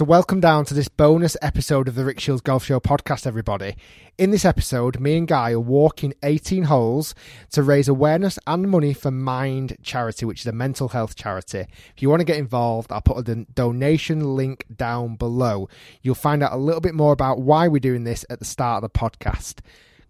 [0.00, 3.76] So, welcome down to this bonus episode of the Rick Shiels Golf Show podcast, everybody.
[4.16, 7.14] In this episode, me and Guy are walking 18 holes
[7.50, 11.66] to raise awareness and money for Mind Charity, which is a mental health charity.
[11.94, 15.68] If you want to get involved, I'll put a don- donation link down below.
[16.00, 18.82] You'll find out a little bit more about why we're doing this at the start
[18.82, 19.58] of the podcast.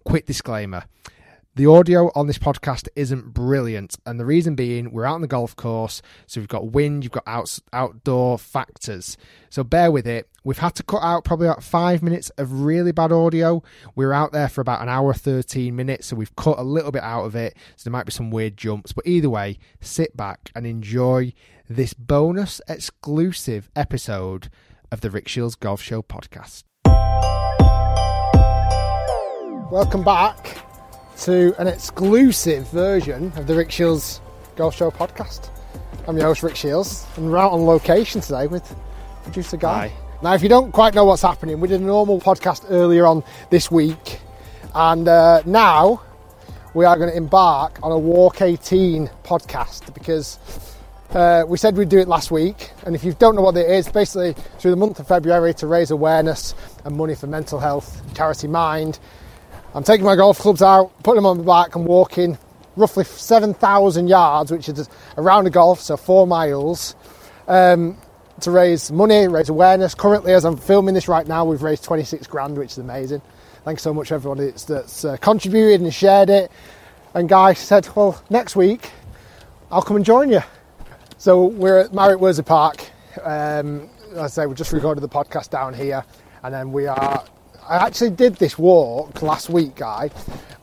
[0.04, 0.84] Quick disclaimer.
[1.60, 5.26] The audio on this podcast isn't brilliant, and the reason being we're out on the
[5.26, 9.18] golf course, so we've got wind, you've got out, outdoor factors.
[9.50, 10.26] So bear with it.
[10.42, 13.62] We've had to cut out probably about five minutes of really bad audio.
[13.94, 16.92] We were out there for about an hour, 13 minutes, so we've cut a little
[16.92, 17.54] bit out of it.
[17.76, 21.34] So there might be some weird jumps, but either way, sit back and enjoy
[21.68, 24.48] this bonus exclusive episode
[24.90, 26.64] of the Rick Shiels Golf Show podcast.
[29.70, 30.69] Welcome back
[31.20, 34.22] to an exclusive version of the Rick Shiels
[34.56, 35.50] Golf Show podcast.
[36.08, 38.74] I'm your host, Rick Shiels, and we're out on location today with
[39.24, 39.88] producer Guy.
[39.88, 39.92] Hi.
[40.22, 43.22] Now, if you don't quite know what's happening, we did a normal podcast earlier on
[43.50, 44.18] this week,
[44.74, 46.00] and uh, now
[46.72, 50.38] we are going to embark on a Walk 18 podcast because
[51.10, 52.70] uh, we said we'd do it last week.
[52.86, 55.66] And if you don't know what it is, basically through the month of February to
[55.66, 56.54] raise awareness
[56.86, 58.98] and money for mental health charity Mind.
[59.72, 62.36] I'm taking my golf clubs out, putting them on the back, and walking
[62.76, 66.96] roughly 7,000 yards, which is around the golf, so four miles,
[67.46, 67.96] um,
[68.40, 69.94] to raise money, raise awareness.
[69.94, 73.22] Currently, as I'm filming this right now, we've raised 26 grand, which is amazing.
[73.64, 76.50] Thanks so much, everyone that's, that's uh, contributed and shared it.
[77.14, 78.90] And Guy said, Well, next week
[79.70, 80.40] I'll come and join you.
[81.18, 82.90] So we're at Marriott Worsley Park.
[83.22, 86.04] Um, as I say, we just recorded the podcast down here,
[86.42, 87.24] and then we are
[87.70, 90.10] I actually did this walk last week, Guy,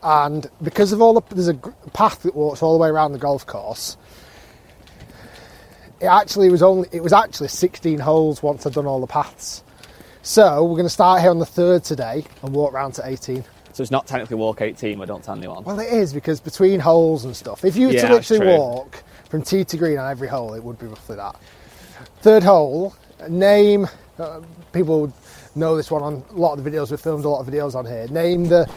[0.04, 1.54] and because of all the there's a
[1.94, 3.96] path that walks all the way around the golf course.
[6.02, 9.64] It actually was only it was actually 16 holes once I'd done all the paths.
[10.22, 13.42] So we're going to start here on the third today and walk round to 18.
[13.72, 15.64] So it's not technically walk 18, but don't tell anyone.
[15.64, 17.64] Well, it is because between holes and stuff.
[17.64, 20.64] If you were Yeah, to literally walk from tee to green on every hole, it
[20.64, 21.38] would be roughly that.
[22.20, 22.94] Third hole,
[23.30, 23.88] name.
[24.20, 24.42] Uh,
[24.74, 25.14] people would
[25.58, 26.92] know this one on a lot of the videos.
[26.92, 28.08] We've filmed a lot of videos on here.
[28.08, 28.70] Name the.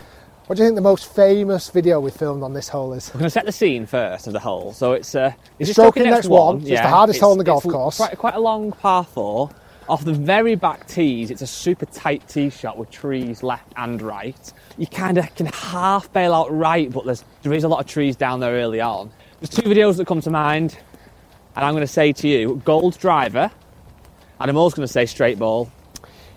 [0.47, 3.09] What do you think the most famous video we filmed on this hole is?
[3.15, 4.73] We're going to set the scene first of the hole.
[4.73, 7.45] So it's uh, it's Stroking stroking next one, so it's the hardest hole on the
[7.45, 7.97] golf it's course.
[7.99, 9.51] Quite, quite a long par four.
[9.89, 14.01] Off the very back tees, it's a super tight tee shot with trees left and
[14.01, 14.53] right.
[14.79, 17.87] You kind of can half bail out right, but there's, there is a lot of
[17.87, 19.11] trees down there early on.
[19.41, 20.79] There's two videos that come to mind,
[21.57, 23.51] and I'm going to say to you, gold driver,
[24.39, 25.73] and I'm also going to say straight ball.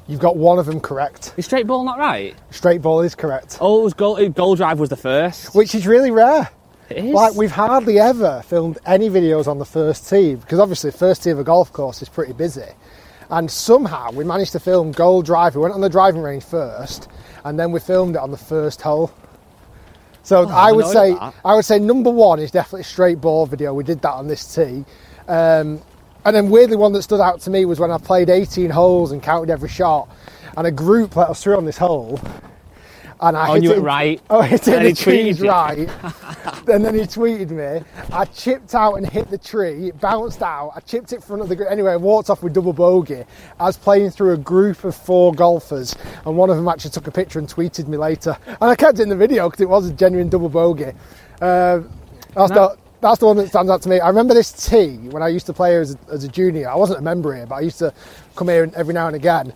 [0.08, 1.34] You've got one of them correct.
[1.38, 2.36] Is straight ball not right?
[2.52, 5.56] Straight ball is correct, Oh, it was gold, gold drive was the first.
[5.56, 6.50] which is really rare.
[6.90, 7.14] It is.
[7.14, 11.24] Like we've hardly ever filmed any videos on the first tee because obviously the first
[11.24, 12.68] tee of a golf course is pretty busy.
[13.30, 15.56] And somehow we managed to film Gold Drive.
[15.56, 17.08] We went on the driving range first,
[17.46, 19.12] and then we filmed it on the first hole.
[20.24, 21.34] So I I would say that.
[21.44, 23.74] I would say number one is definitely straight ball video.
[23.74, 24.86] We did that on this tee.
[25.28, 25.82] Um,
[26.26, 29.12] and then weirdly one that stood out to me was when I played 18 holes
[29.12, 30.10] and counted every shot,
[30.58, 32.20] and a group let us through on this hole.
[33.22, 34.22] And I Oh, hit you it right.
[34.30, 35.78] Oh, hit it the trees right.
[36.68, 37.86] and then he tweeted me.
[38.12, 39.88] I chipped out and hit the tree.
[39.90, 40.72] It bounced out.
[40.76, 41.94] I chipped it in front of the gr- anyway.
[41.94, 43.24] I walked off with double bogey.
[43.60, 45.96] I was playing through a group of four golfers,
[46.26, 48.38] and one of them actually took a picture and tweeted me later.
[48.48, 50.92] And I kept it in the video because it was a genuine double bogey.
[51.42, 51.82] Uh,
[52.36, 54.00] that's the that's the one that stands out to me.
[54.00, 56.70] I remember this tee when I used to play as a, as a junior.
[56.70, 57.94] I wasn't a member here, but I used to
[58.36, 59.54] come here every now and again.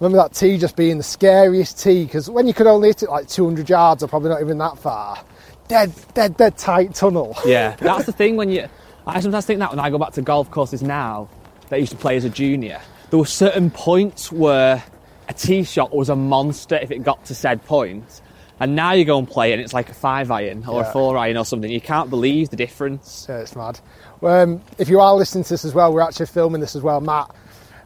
[0.00, 3.10] Remember that tee just being the scariest tee because when you could only hit it
[3.10, 5.22] like 200 yards or probably not even that far,
[5.68, 7.36] dead, dead, dead tight tunnel.
[7.44, 8.66] Yeah, that's the thing when you.
[9.06, 11.28] I sometimes think that when I go back to golf courses now,
[11.68, 14.82] that I used to play as a junior, there were certain points where
[15.28, 18.22] a tee shot was a monster if it got to said point.
[18.60, 20.88] And now you go and play and it's like a five iron or Yeah.
[20.88, 21.70] a four iron or something.
[21.70, 23.26] You can't believe the difference.
[23.28, 23.80] Yeah, it's mad.
[24.22, 27.00] Um, if you are listening to this as well, we're actually filming this as well.
[27.00, 27.30] Matt,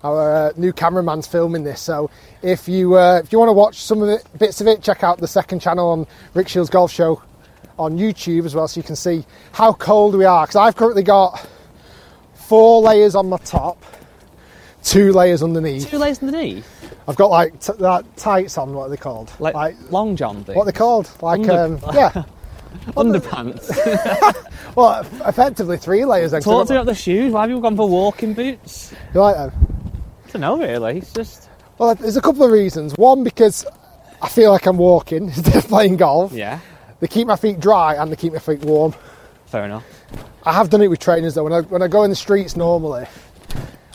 [0.04, 1.80] our uh, new cameraman's filming this.
[1.80, 2.10] So
[2.42, 5.02] if you uh, if you want to watch some of it, bits of it, check
[5.02, 7.22] out the second channel on Rick Shiels Golf Show
[7.78, 10.44] on YouTube as well, so you can see how cold we are.
[10.46, 11.48] Because I've currently got
[12.34, 13.82] four layers on my top,
[14.82, 15.88] two layers underneath.
[15.90, 16.66] Two layers underneath,
[17.06, 18.74] I've got like t- that tights on.
[18.74, 19.32] What are they called?
[19.40, 20.56] like, long john thing.
[20.56, 21.10] what are they called?
[21.22, 22.24] Like Under- um, yeah.
[22.96, 24.44] Underpants.
[24.76, 26.30] Well, effectively three layers.
[26.30, 27.32] Then, 'cause Talk I've to me got- about the shoes.
[27.32, 28.94] Why have you gone for walking boots?
[29.12, 29.52] You like them?
[30.26, 30.98] I don't know really.
[30.98, 31.48] It's just
[31.78, 32.92] Well, there's a couple of reasons.
[32.96, 33.66] One, because
[34.22, 36.32] I feel like I'm walking instead of playing golf.
[36.32, 36.60] yeah,
[37.00, 38.94] They keep my feet dry and they keep my feet warm.
[39.46, 39.84] fair enough.
[40.44, 41.44] I have done it with trainers though.
[41.44, 43.06] When I, when I go in the streets normally,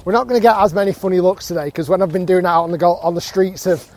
[0.06, 2.46] we're not going to get as many funny looks today because when I've been doing
[2.46, 3.90] it out on the go- on the streets of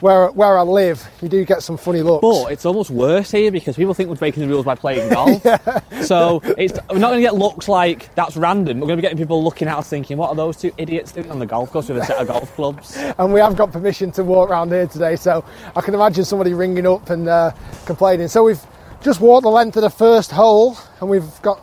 [0.00, 2.20] where where I live, you do get some funny looks.
[2.20, 5.44] But it's almost worse here because people think we're breaking the rules by playing golf.
[6.02, 8.78] So it's, we're not going to get looks like that's random.
[8.78, 11.10] We're going to be getting people looking at us thinking, what are those two idiots
[11.10, 12.96] doing on the golf course with a set of golf clubs?
[13.18, 15.44] and we have got permission to walk around here today, so
[15.74, 17.50] I can imagine somebody ringing up and uh,
[17.86, 18.28] complaining.
[18.28, 18.60] So we've
[19.02, 21.60] just walked the length of the first hole, and we've got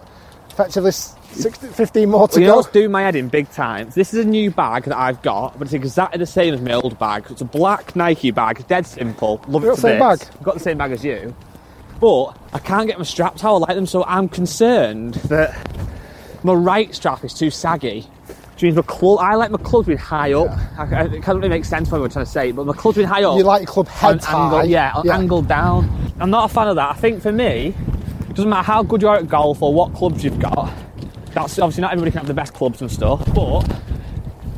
[0.50, 0.92] effectively
[1.34, 2.70] 60, 15 more to Well, you know go.
[2.72, 3.90] doing my head in big time?
[3.96, 6.74] This is a new bag that I've got, but it's exactly the same as my
[6.74, 7.26] old bag.
[7.30, 9.42] It's a black Nike bag, dead simple.
[9.48, 10.26] Love You it got the same bits.
[10.26, 10.36] bag?
[10.38, 11.36] I've got the same bag as you,
[12.00, 15.56] but I can't get my straps how I like them, so I'm concerned that
[16.44, 18.08] my right strap is too saggy.
[18.54, 20.48] Which means my club, I like my clubs being high up.
[20.78, 22.98] I, I, it can't really make sense what I'm trying to say, but my clubs
[22.98, 23.36] being high up.
[23.36, 24.64] You like your club head angle, high.
[24.66, 26.14] yeah, on angle down.
[26.20, 26.92] I'm not a fan of that.
[26.92, 27.74] I think for me,
[28.30, 30.72] it doesn't matter how good you are at golf or what clubs you've got.
[31.34, 33.62] That's obviously not everybody can have the best clubs and stuff, but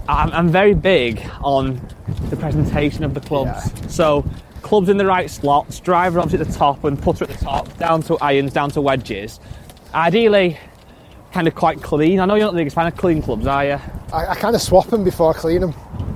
[0.10, 1.81] I'm, I'm very big on
[2.30, 3.72] the presentation of the clubs.
[3.94, 4.25] So
[4.62, 7.77] clubs in the right slots, driver obviously at the top and putter at the top,
[7.77, 9.39] down to irons, down to wedges.
[9.94, 10.57] Ideally,
[11.31, 12.19] kind of quite clean.
[12.19, 13.80] I know you're not the biggest fan of clean clubs, are you?
[14.13, 15.74] I, I kind of swap them before I clean them.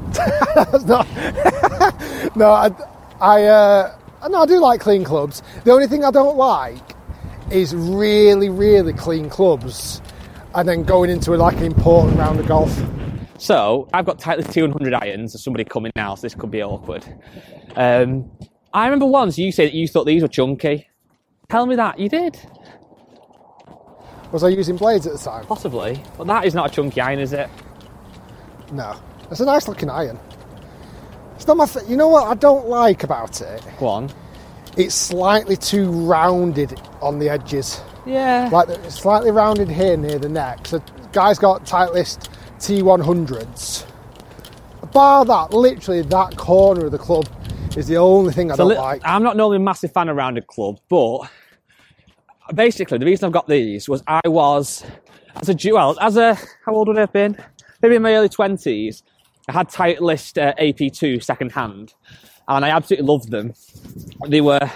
[0.86, 1.08] Not.
[2.36, 2.72] no, I,
[3.22, 3.98] I, uh,
[4.30, 5.42] no, I do like clean clubs.
[5.64, 6.96] The only thing I don't like
[7.52, 10.02] is really, really clean clubs,
[10.56, 12.82] and then going into like an important round of golf.
[13.38, 15.34] So I've got Titleist T100 irons.
[15.34, 17.06] There's somebody coming now, so this could be awkward.
[17.76, 18.30] Um,
[18.74, 20.88] I remember once you said that you thought these were chunky.
[21.50, 22.40] Tell me that you did,
[24.32, 25.46] Was I using blades at the time?
[25.46, 27.50] possibly, but that is not a chunky iron, is it?
[28.72, 28.96] No,
[29.32, 30.20] it's a nice looking iron.
[31.36, 31.66] It's not my.
[31.66, 33.64] Fa- you know what I don't like about it?
[33.80, 34.12] Go on.
[34.78, 37.82] It's slightly too rounded on the edges.
[38.06, 38.50] Yeah.
[38.52, 40.68] like slightly rounded here near the neck.
[40.68, 40.82] So
[41.12, 42.30] Guy's got Titleist
[42.60, 43.86] T100s.
[44.92, 47.28] Bar that, literally that corner of the club
[47.78, 49.02] is the only thing I So don't li- like.
[49.06, 51.20] I'm not normally a massive fan of rounded clubs, but
[52.56, 54.84] basically the reason I've got these was I was
[55.36, 56.34] as a Jew- well as a
[56.66, 57.38] how old would I have been?
[57.82, 59.04] Maybe in my early twenties.
[59.48, 61.96] I had Titleist uh, AP2 second hand,
[62.48, 63.54] and I absolutely loved them.
[64.28, 64.70] They were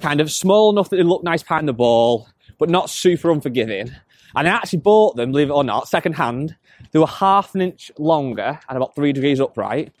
[0.00, 2.26] kind of small enough that they looked nice behind the ball,
[2.58, 3.92] but not super unforgiving.
[4.34, 6.56] And I actually bought them, believe it or not, second hand.
[6.92, 9.92] They were half an inch longer and about three degrees upright.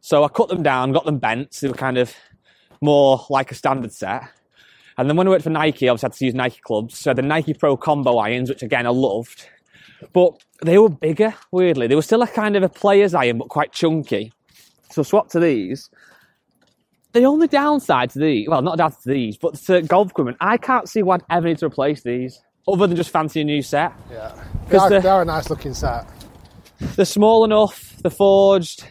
[0.00, 1.54] So I cut them down, got them bent.
[1.54, 2.14] So they were kind of
[2.80, 4.22] more like a standard set.
[4.98, 6.96] And then when I worked for Nike, I obviously had to use Nike clubs.
[6.96, 9.46] So the Nike Pro Combo irons, which again I loved.
[10.12, 11.86] But they were bigger, weirdly.
[11.86, 14.32] They were still a kind of a player's iron, but quite chunky.
[14.90, 15.90] So swap to these.
[17.16, 20.58] The only downside to these, well, not downside to these, but to golf equipment, I
[20.58, 23.62] can't see why I'd ever need to replace these, other than just fancy a new
[23.62, 23.94] set.
[24.12, 24.32] yeah,
[24.68, 26.06] they are, the- they are a nice looking set.
[26.78, 28.84] They're small enough, they're forged,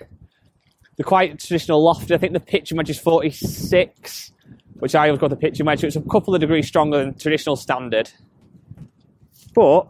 [0.97, 2.15] they're quite traditional lofted.
[2.15, 4.31] I think the pitching wedge is 46,
[4.79, 7.13] which I always got the pitching wedge, so it's a couple of degrees stronger than
[7.19, 8.09] traditional standard.
[9.53, 9.87] But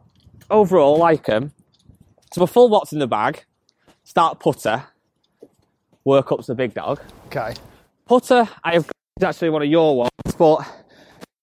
[0.50, 1.54] overall, I like them.
[2.34, 3.46] So my full watts in the bag,
[4.04, 4.84] start putter,
[6.04, 7.00] work up to the big dog.
[7.28, 7.54] Okay,
[8.08, 8.86] Putter, I have
[9.20, 10.64] got actually one of your ones, but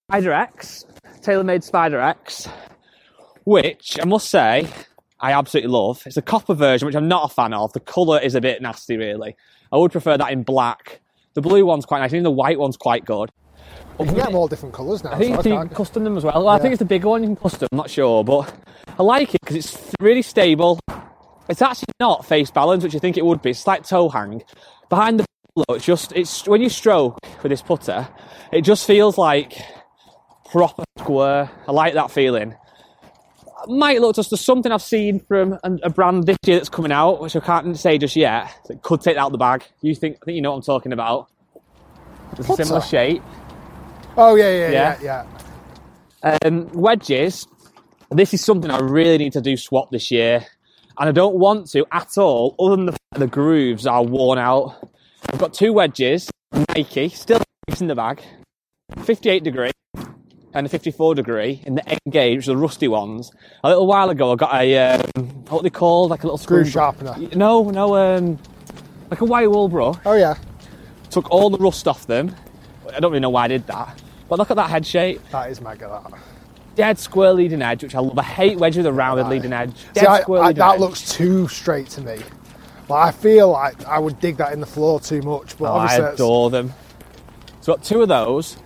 [0.08, 0.84] Spider X,
[1.20, 2.48] TaylorMade Spider X,
[3.42, 4.68] which I must say
[5.18, 6.04] I absolutely love.
[6.06, 7.72] It's a copper version, which I'm not a fan of.
[7.72, 9.34] The colour is a bit nasty, really.
[9.72, 11.00] I would prefer that in black.
[11.34, 12.12] The blue one's quite nice.
[12.12, 13.30] Even the white one's quite good.
[13.98, 15.14] you can get them all different colours now.
[15.14, 16.34] I think so you can custom them as well.
[16.34, 17.66] well I think it's the bigger one you can custom.
[17.72, 18.54] I'm not sure, but
[18.98, 20.78] I like it because it's really stable.
[21.48, 23.50] It's actually not face balance, which you think it would be.
[23.50, 24.44] It's like toe hang.
[24.88, 25.24] Behind the
[25.56, 28.08] though, it's just it's when you stroke with this putter,
[28.52, 29.54] it just feels like
[30.50, 31.50] proper square.
[31.66, 32.54] I like that feeling.
[33.68, 37.20] might look just as something I've seen from a, brand this year that's coming out,
[37.20, 38.50] which I can't say just yet.
[38.68, 39.64] That could take that out of the bag.
[39.80, 40.18] You think?
[40.22, 41.28] I think you know what I'm talking about.
[42.32, 43.22] It's a similar shape.
[44.16, 45.26] Oh yeah, yeah, yeah, Yeah.
[46.22, 46.38] yeah.
[46.44, 47.46] Um, wedges.
[48.10, 50.46] This is something I really need to do swap this year,
[50.98, 52.54] and I don't want to at all.
[52.58, 54.88] Other than the the grooves are worn out.
[55.30, 56.30] I've got two wedges,
[56.74, 57.40] Nike, still
[57.80, 58.22] in the bag,
[59.04, 59.70] 58 degree
[60.54, 63.30] and a 54 degree in the Engage, which are the rusty ones.
[63.64, 65.00] A little while ago, I got a um,
[65.48, 67.16] what are they called, like a little Groove screw sharpener.
[67.34, 68.38] No, no, um,
[69.10, 69.96] like a white wool brush.
[70.04, 70.34] Oh yeah,
[71.10, 72.34] Took all the rust off them.
[72.94, 75.22] I don't really know why I did that, but look at that head shape.
[75.30, 75.88] that is mega.
[76.10, 76.18] That.
[76.74, 78.18] Dead square leading edge, which I love.
[78.18, 79.30] I hate wedge with a rounded Right.
[79.32, 79.72] leading edge.
[79.92, 80.80] Dead See, I, square I, that edge.
[80.80, 82.18] looks too straight to me.
[82.92, 85.76] Like, I feel like I would dig that in the floor too much, but Oh,
[85.76, 86.72] I it's- adore them.
[87.60, 88.56] So I've got two of those,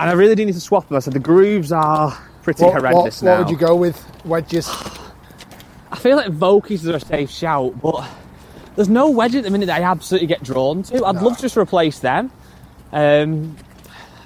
[0.00, 0.96] and I really do need to swap them.
[0.96, 3.38] I said the grooves are pretty what, what, horrendous what now.
[3.38, 4.04] would you go with?
[4.24, 4.68] Wedges.
[5.90, 8.04] I feel like Vokeys are a safe shout, but
[8.76, 11.04] there's no wedge at the minute that I absolutely get drawn to.
[11.04, 11.22] I'd No.
[11.24, 12.30] love to just replace them.
[12.92, 13.56] Um,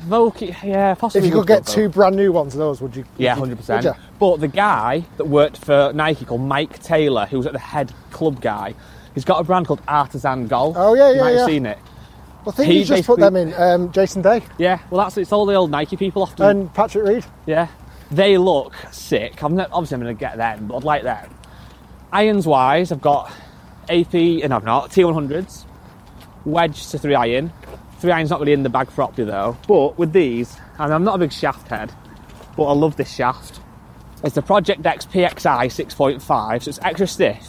[0.07, 1.27] Vokey, yeah, possibly.
[1.27, 3.03] If you could get two brand new ones of those, would you?
[3.03, 3.87] would Yeah, hundred percent.
[4.19, 7.93] But the guy that worked for Nike called Mike Taylor, who was at the head
[8.13, 8.75] club guy,
[9.17, 10.77] he's got a brand called Artisan Golf.
[10.79, 11.39] Oh, yeah, you yeah, might yeah.
[11.41, 11.79] have seen it.
[12.47, 13.53] I think He you just put them in.
[13.55, 16.47] Um, Jason Day Yeah, well, that's it's all the old Nike people often.
[16.47, 17.25] and Patrick Reed.
[17.45, 17.67] Yeah,
[18.13, 19.43] they look sick.
[19.43, 21.29] I'm not, obviously I'm going to get them, but I'd like them.
[22.13, 23.33] Irons wise, I've got
[23.91, 25.65] AP and I've not T100s,
[26.45, 27.53] wedge to three iron.
[27.99, 29.57] Three iron's not really in the bag properly though.
[29.67, 31.93] But with these, and I'm not a big shaft head,
[32.57, 33.59] but I love this shaft.
[34.23, 37.49] It's the Project X PXI 6.5, so it's extra stiff.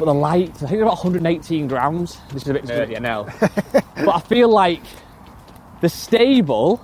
[0.00, 2.18] But the light, I think they're about 118 grams.
[2.32, 3.28] This is a bit nerdy, I know.
[3.96, 4.80] but I feel like
[5.82, 6.82] they're stable,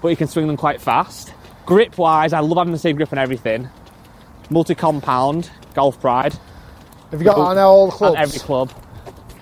[0.00, 1.34] but you can swing them quite fast.
[1.66, 3.68] Grip wise, I love having the same grip on everything.
[4.48, 6.32] Multi compound, Golf Pride,
[7.10, 8.16] Have you got that on all the clubs?
[8.18, 8.70] every club.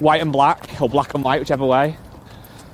[0.01, 1.97] White and black, or black and white, whichever way.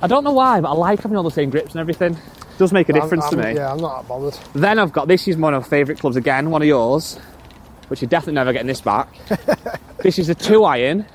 [0.01, 2.13] I don't know why, but I like having all the same grips and everything.
[2.15, 3.59] It does make a I'm- difference to I'm- me.
[3.59, 4.33] Yeah, I'm not that bothered.
[4.55, 7.17] Then I've got this is one of my favourite clubs again, one of yours,
[7.89, 9.09] which you're definitely never getting this back.
[9.99, 11.05] this is a two iron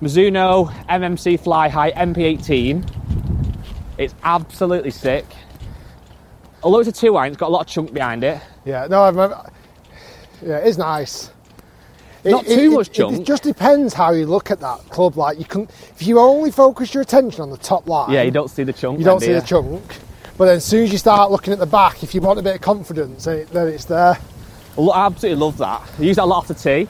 [0.00, 2.86] Mizuno MMC Fli-Hi MP18.
[3.96, 5.24] It's absolutely sick.
[6.62, 8.40] Although it's a two iron, it's got a lot of chunk behind it.
[8.64, 9.50] Yeah, no, I remember.
[10.42, 11.30] Yeah, it is nice.
[12.24, 13.20] Not too much chunk.
[13.20, 15.16] It, just depends how you look at that club.
[15.16, 18.30] Like you can, if you only focus your attention on the top line, Yeah, you
[18.30, 18.98] don't see the chunk.
[18.98, 19.82] you don't see do the chunk.
[20.36, 22.42] But then as soon as you start looking at the back, if you want a
[22.42, 24.18] bit of confidence, then, it's there.
[24.76, 25.82] I absolutely love that.
[25.98, 26.88] I use that a lot the tee.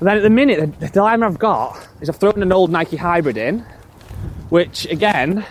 [0.00, 2.96] And then at the minute, the, dilemma I've got is I've thrown an old Nike
[2.96, 3.60] Hybrid in,
[4.48, 5.44] which again,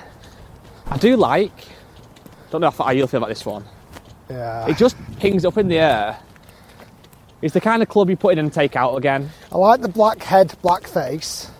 [0.87, 1.51] I do like.
[2.49, 3.65] Don't know how you'll feel about this one.
[4.29, 6.19] Yeah, It just pings up in the air.
[7.41, 9.29] It's the kind of club you put in and take out again.
[9.51, 11.51] I like the black head, black face.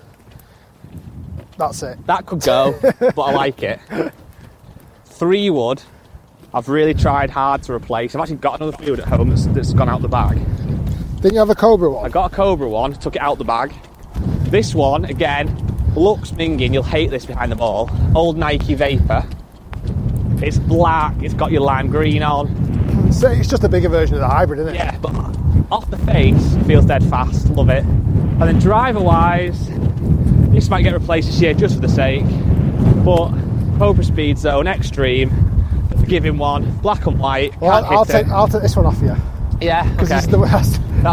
[1.58, 2.06] That's it.
[2.08, 3.80] That could go, but I like it.
[5.06, 5.82] Three wood.
[6.54, 8.16] I've really tried hard to replace.
[8.16, 10.40] I've actually got another three wood at home that's, that's gone out the bag.
[11.18, 12.06] Didn't you have a Cobra one?
[12.06, 13.74] I got a Cobra one, took it out the bag.
[14.52, 15.48] This one, again,
[15.96, 16.74] looks minging.
[16.74, 17.90] You'll hate this behind the ball.
[18.16, 19.28] Old Nike Vapor.
[20.44, 21.16] It's black.
[21.24, 23.12] It's got your lime green on.
[23.12, 24.78] So it's just a bigger version of the hybrid, isn't it?
[24.78, 25.12] Yeah, but
[25.72, 27.50] off the face, feels dead fast.
[27.50, 27.84] Love it.
[27.84, 29.70] And then driver wise,
[30.52, 32.26] this might get replaced this year just for the sake.
[33.04, 33.32] But
[33.80, 35.32] Cobra Speed Zone Extreme,
[35.90, 37.60] the forgiving one, black and white.
[37.60, 38.28] Well, I'll, I'll take.
[38.28, 39.16] I'll take this one off you
[39.62, 40.20] Yeah, because okay.
[40.20, 40.38] it's the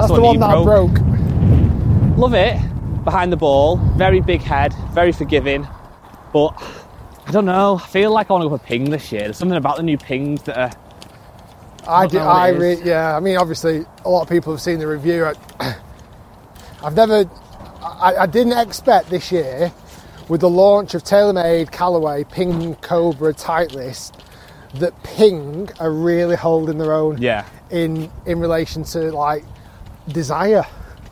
[0.01, 0.95] that's, that's the one that broke.
[0.95, 1.01] broke.
[2.17, 2.59] Love it.
[3.05, 5.67] Behind the ball, very big head, very forgiving.
[6.33, 6.51] But
[7.27, 7.77] I don't know.
[7.77, 9.23] I feel like I want to go for ping this year.
[9.23, 10.73] There's something about the new pings that are.
[11.87, 12.19] I don't do.
[12.19, 13.17] I re- yeah.
[13.17, 15.27] I mean, obviously, a lot of people have seen the review.
[15.27, 15.77] I,
[16.83, 17.31] I've never.
[17.83, 19.73] I, I didn't expect this year,
[20.29, 24.13] with the launch of TaylorMade, Callaway, Ping, Cobra, Titleist,
[24.75, 27.21] that Ping are really holding their own.
[27.21, 27.47] Yeah.
[27.71, 29.45] In in relation to like
[30.09, 30.65] desire,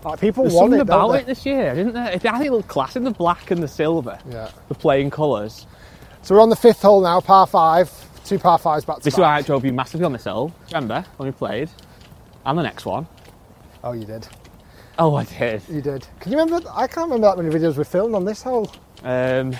[0.04, 2.08] like people There's want it, about it this year, didn't there?
[2.08, 4.18] I think it looked class in the black and the silver.
[4.28, 4.50] Yeah.
[4.68, 5.66] The playing colours.
[6.22, 7.90] So we're on the fifth hole now, par five,
[8.24, 10.52] two par fives back to This is why I drove you massively on this hole.
[10.72, 11.68] Remember when we played?
[12.44, 13.06] And the next one.
[13.84, 14.26] Oh, you did.
[14.98, 15.62] Oh, I did.
[15.68, 16.06] You did.
[16.20, 16.68] Can you remember?
[16.72, 18.70] I can't remember that many videos we filmed on this hole.
[19.02, 19.50] Um,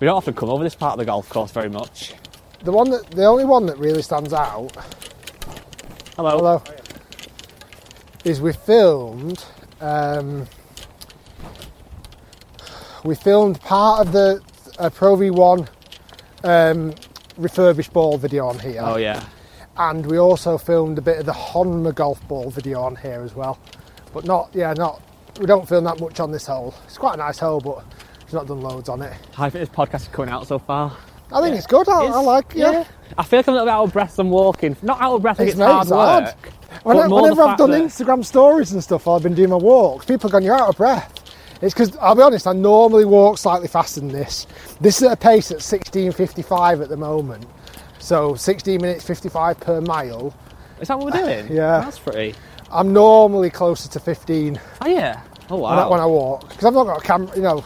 [0.00, 2.14] we don't often come over this part of the golf course very much.
[2.64, 4.76] The one that, the only one that really stands out
[6.16, 6.36] Hello.
[6.36, 6.62] Hello.
[8.24, 9.44] Is we filmed.
[9.80, 10.46] Um,
[13.04, 14.40] we filmed part of the
[14.78, 15.68] uh, Pro V1
[16.44, 16.94] um,
[17.36, 19.24] refurbished ball video on here, Oh yeah.
[19.76, 23.34] and we also filmed a bit of the Honma golf ball video on here as
[23.34, 23.58] well.
[24.14, 25.02] But not, yeah, not.
[25.40, 26.74] We don't film that much on this hole.
[26.84, 27.84] It's quite a nice hole, but
[28.24, 29.12] we've not done loads on it.
[29.34, 30.96] How do you think this podcast is coming out so far?
[31.32, 31.88] I think it's good.
[31.88, 32.84] I, I like, yeah.
[33.18, 34.76] I feel like I'm a little bit out of breath I'm walking.
[34.82, 36.24] Not out of breath, It's it's, hard hard.
[36.24, 36.50] work.
[36.82, 40.04] When I, whenever I've done Instagram stories and stuff, while I've been doing my walks,
[40.04, 41.12] people have gone, "You're out of breath."
[41.60, 44.46] It's because I'll be honest, I normally walk slightly faster than this.
[44.80, 47.46] This is at a pace at 16:55 at the moment,
[48.00, 50.34] so 16 minutes 55 per mile.
[50.80, 51.56] Is that what we're uh, doing?
[51.56, 51.80] Yeah.
[51.80, 52.34] That's pretty.
[52.72, 55.20] I'm normally closer to 15 Oh, yeah.
[55.50, 55.90] Oh, when, I, wow.
[55.90, 57.36] when I walk because I've not got a camera.
[57.36, 57.64] You know,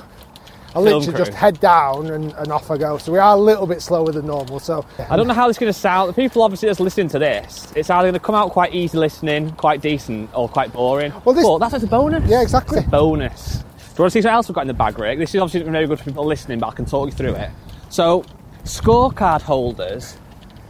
[0.76, 1.24] I literally crew.
[1.24, 2.98] just head down and, and off I go.
[2.98, 4.60] So we are a little bit slower than normal.
[4.60, 6.10] So I don't know how this is going to sound.
[6.10, 8.98] The people obviously that's listening to this, it's either going to come out quite easy
[8.98, 11.12] listening, quite decent, or quite boring.
[11.24, 12.28] Well, this- but that's just a bonus.
[12.28, 12.82] Yeah, exactly.
[12.82, 13.58] Bonus.
[13.96, 15.18] Do you want to see something else we've got in the bag, Rick?
[15.18, 17.50] This is obviously very good for people listening, but I can talk you through it.
[17.88, 18.24] So,
[18.64, 20.18] scorecard holders,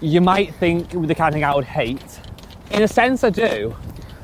[0.00, 2.20] you might think with the kind of thing I would hate.
[2.70, 3.74] In a sense, I do,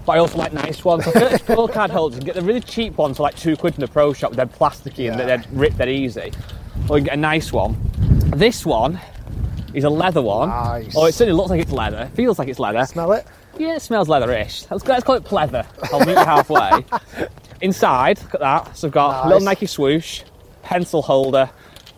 [0.05, 1.07] but I also like nice ones.
[1.07, 3.75] I feel like scorecard holders, and get the really cheap ones for like two quid
[3.75, 5.25] in the pro shop, they're plasticky and Yeah.
[5.37, 6.33] they're ripped, they're easy.
[6.89, 7.77] Or you can get a nice one.
[8.35, 8.99] This one
[9.75, 10.49] is a leather one.
[10.49, 10.97] Nice.
[10.97, 12.03] Or it certainly looks like it's leather.
[12.13, 12.85] It feels like it's leather.
[12.87, 13.27] smell it.
[13.59, 14.67] Yeah, it smells leatherish.
[14.71, 15.67] Let's, let's call it pleather.
[15.93, 16.85] I'll meet you halfway.
[17.61, 18.77] Inside, look at that.
[18.77, 19.27] So I've got a Nice.
[19.27, 20.23] little Nike swoosh,
[20.63, 21.49] pencil holder,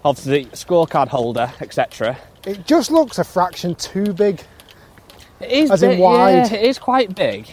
[0.05, 2.19] obviously scorecard holder, etc.
[2.47, 4.43] It just looks a fraction too big.
[5.41, 6.51] It is As in big, wide.
[6.51, 7.49] Yeah, it is quite big.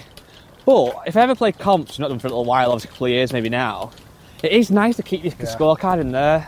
[0.65, 3.07] But if I ever play comps, not done for a little while, obviously a couple
[3.07, 3.91] of years maybe now,
[4.43, 5.45] it is nice to keep your Yeah.
[5.45, 6.47] scorecard in there.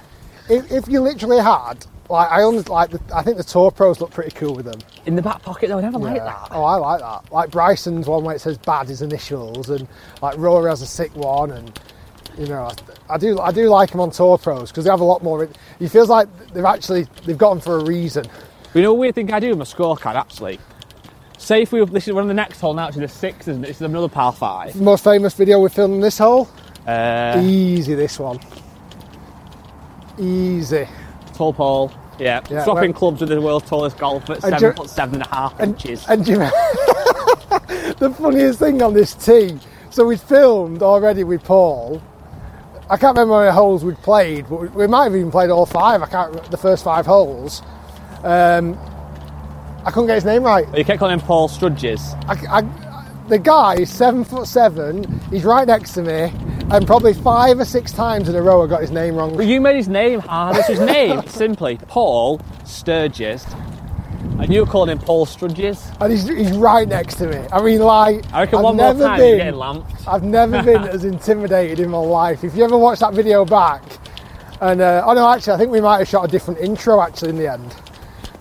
[0.50, 4.01] If, if you literally had, like, I only like, the, I think the Tour Pros
[4.01, 4.79] look pretty cool with them.
[5.05, 6.25] In the back pocket though, I never like Yeah.
[6.25, 6.48] that.
[6.51, 7.32] Oh, I like that.
[7.32, 9.88] Like Bryson's one where it says bad his initials, and
[10.22, 11.79] like Rory has a sick one, and
[12.38, 12.63] you know,
[13.10, 15.24] I, I do, I do like them on Tour Pros because they have a lot
[15.24, 15.43] more.
[15.79, 18.25] It feels like they've actually they've got them for a reason.
[18.74, 20.60] You know a weird thing I do with my scorecard actually?
[21.44, 23.66] Say if we this is one of the next hole now, actually the six, isn't
[23.66, 23.68] it?
[23.68, 24.80] This is another par five.
[24.80, 26.48] Most famous video we filmed in this hole.
[26.88, 28.40] Uh, Easy, this one.
[30.18, 30.88] Easy.
[31.34, 31.92] Tall pole.
[32.18, 32.42] Yeah.
[32.50, 35.36] Yeah, Swapping well- clubs with the world's tallest golfer at seven foot seven and a
[35.36, 36.06] half And, inches.
[36.08, 42.01] and you the funniest thing on this tee, so we filmed already with Paul.
[42.90, 45.50] I can't remember how many holes we'd played, but we, we might have even played
[45.50, 46.01] all five.
[46.03, 47.62] I can't remember the first five holes.
[48.24, 48.77] Um,
[49.85, 50.65] I couldn't get his name right.
[50.77, 52.13] you kept calling him Paul Strudges.
[52.27, 55.19] I, I, the guy is seven foot seven.
[55.29, 56.31] He's right next to me,
[56.72, 59.35] and probably five or six times in a row I got his name wrong.
[59.35, 60.57] But you made his name hard.
[60.57, 63.46] It's his name, simply Paul Sturgess.
[64.39, 65.96] And you were calling him Paul Strudges.
[66.01, 67.46] And he's, he's right next to me.
[67.51, 70.07] I mean, like, I reckon I've one more never time been, getting lamped.
[70.07, 72.43] I've never been as intimidated in my life.
[72.43, 73.83] If you ever watch that video back,
[74.61, 77.29] and uh, oh no, actually, I think we might have shot a different intro actually
[77.29, 77.75] in the end.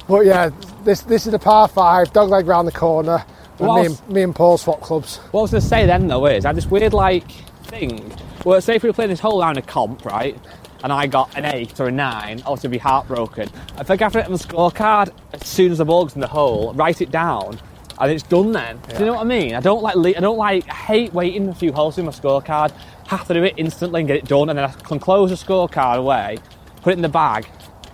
[0.09, 0.50] But yeah,
[0.85, 3.25] this this is a par five, dog leg round the corner,
[3.59, 5.18] and me and, me and Paul swap clubs.
[5.31, 7.31] What I was going to say then, though, is I had this weird, like,
[7.64, 8.12] thing.
[8.45, 10.37] Well, say if we were playing this whole round of comp, right?
[10.83, 13.49] And I got an eight or a nine, obviously I'd be heartbroken.
[13.79, 16.27] If I get it on the scorecard, as soon as the ball goes in the
[16.27, 17.61] hole, write it down,
[18.01, 18.81] and it's done then.
[18.88, 19.55] Do you know what I mean?
[19.55, 22.73] I don't like, I don't like, I hate waiting a few holes in my scorecard.
[23.07, 25.37] Have to do it instantly and get it done, and then I can close the
[25.37, 26.38] scorecard away,
[26.83, 27.47] put it in the bag,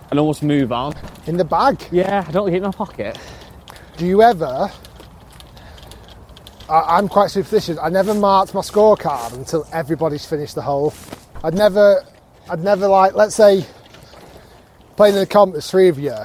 [0.09, 0.95] and almost move on.
[1.27, 1.81] In the bag.
[1.91, 3.17] Yeah, I don't keep it in my pocket.
[3.97, 4.71] Do you ever?
[6.69, 7.77] I, I'm quite superstitious.
[7.77, 10.93] I never marked my scorecard until everybody's finished the hole.
[11.43, 12.05] I'd never,
[12.49, 13.65] I'd never like, let's say,
[14.95, 16.15] playing in the comp, there's three of you.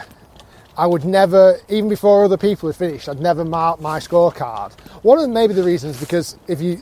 [0.77, 4.73] I would never, even before other people had finished, I'd never mark my scorecard.
[5.03, 6.79] One of them maybe the reasons because if you,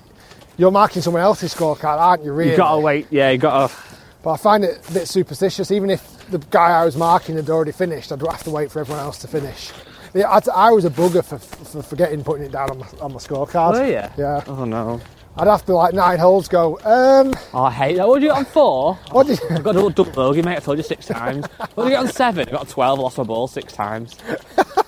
[0.57, 2.33] you're marking someone else's scorecard, aren't you?
[2.33, 2.53] Really?
[2.53, 3.75] You gotta wait, yeah, you gotta.
[4.23, 5.71] But I find it a bit superstitious.
[5.71, 8.81] Even if the guy I was marking had already finished, I'd have to wait for
[8.81, 9.71] everyone else to finish.
[10.15, 13.13] Yeah, I, I was a bugger for, for forgetting putting it down on my, on
[13.13, 13.75] my scorecard.
[13.75, 14.23] Were you?
[14.23, 14.45] Yeah.
[14.47, 15.01] Oh no.
[15.37, 16.79] I'd have to like nine holes go.
[16.85, 18.07] Um, Oh, I hate that.
[18.07, 18.95] What did you get on four?
[19.11, 20.57] what did I've got a double bogey, mate.
[20.57, 21.47] I told you six times.
[21.75, 22.49] What did you get on seven?
[22.49, 24.19] I got a 12, lost my ball six times.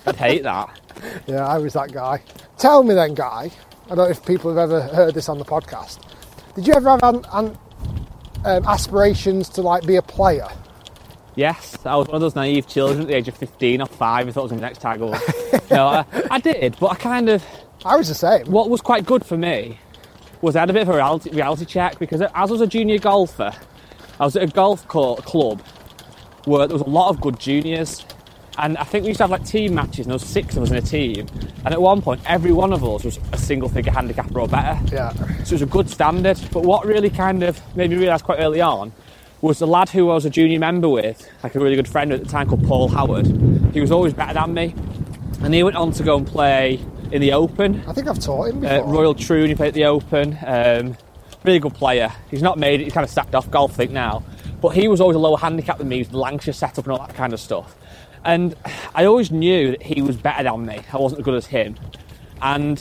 [0.05, 0.79] I'd hate that.
[1.25, 2.21] Yeah, I was that Guy.
[2.57, 3.51] Tell me then, guy.
[3.85, 5.99] I don't know if people have ever heard this on the podcast.
[6.55, 7.57] Did you ever have an, an,
[8.45, 10.47] um, aspirations to like be a player?
[11.35, 14.27] Yes, I was one of those naive children at the age of 15 or 5
[14.27, 15.69] I thought I was going to be the next Tiger Woods.
[15.69, 17.43] no, I, I did, but I kind of.
[17.83, 18.45] I was the same.
[18.47, 19.77] What was quite good for me
[20.41, 22.67] was I had a bit of a reality, reality check because as I was a
[22.67, 23.51] junior golfer,
[24.19, 25.61] I was at a golf court club
[26.45, 28.05] where there was a lot of good juniors.
[28.57, 30.63] And I think we used to have like team matches, and there was six of
[30.63, 31.27] us in a team.
[31.65, 34.79] And at one point, every one of us was a single figure handicapper or better.
[34.95, 35.11] Yeah.
[35.11, 36.39] So it was a good standard.
[36.53, 38.93] But what really kind of made me realise quite early on
[39.41, 42.11] was the lad who I was a junior member with, like a really good friend
[42.11, 43.27] at the time called Paul Howard.
[43.73, 44.73] He was always better than me.
[45.43, 46.79] and he went on to go and play
[47.11, 47.83] in the Open.
[47.87, 48.77] I think I've taught him before.
[48.83, 50.37] Uh, Royal Troon, he played at the Open.
[50.45, 50.97] Um,
[51.43, 52.11] really good player.
[52.31, 54.23] He's not made it, he's kind of sacked off golf, I think, now.
[54.61, 56.93] But he was always a lower handicap than me, he was the Lancashire setup and
[56.97, 57.75] all that kind of stuff.
[58.23, 58.55] And
[58.95, 60.79] I always knew that he was better than me.
[60.91, 61.75] I wasn't as good as him.
[62.41, 62.79] And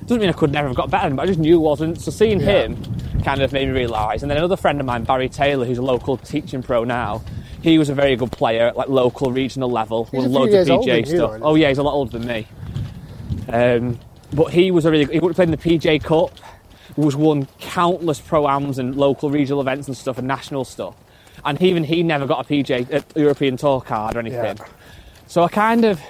[0.00, 1.52] it doesn't mean I could never have got better than him, but I just knew
[1.52, 2.00] he wasn't.
[2.00, 2.62] So seeing Yeah.
[2.62, 2.82] him
[3.24, 4.22] kind of made me realise.
[4.22, 7.22] And then another friend of mine, Barry Taylor, who's a local teaching pro now,
[7.62, 10.66] he was a very good player at like local, regional level, He's won loads of
[10.66, 11.40] PJ than you, stuff.
[11.42, 12.46] Oh yeah, he's a lot older than me.
[13.48, 13.98] Um,
[14.32, 16.38] but he was a really he would have played in the PJ Cup,
[16.96, 20.94] was won countless pro ams and local regional events and stuff and national stuff.
[21.44, 24.56] And even he never got a PJ uh, European Tour card or anything.
[24.56, 24.66] Yeah.
[25.26, 26.00] So I kind of,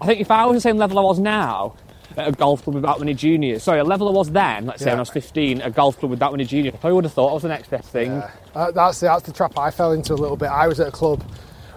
[0.00, 1.74] I think if I was the same level I was now
[2.18, 4.80] at a golf club with that many juniors, sorry, a level I was then, let's
[4.80, 4.92] say Yeah.
[4.92, 7.12] when I was 15, a golf club with that many juniors, I probably would have
[7.12, 8.12] thought I was the next best thing.
[8.12, 8.30] Yeah.
[8.54, 10.48] Uh, that's, the, that's the trap I fell into a little bit.
[10.48, 11.22] I was at a club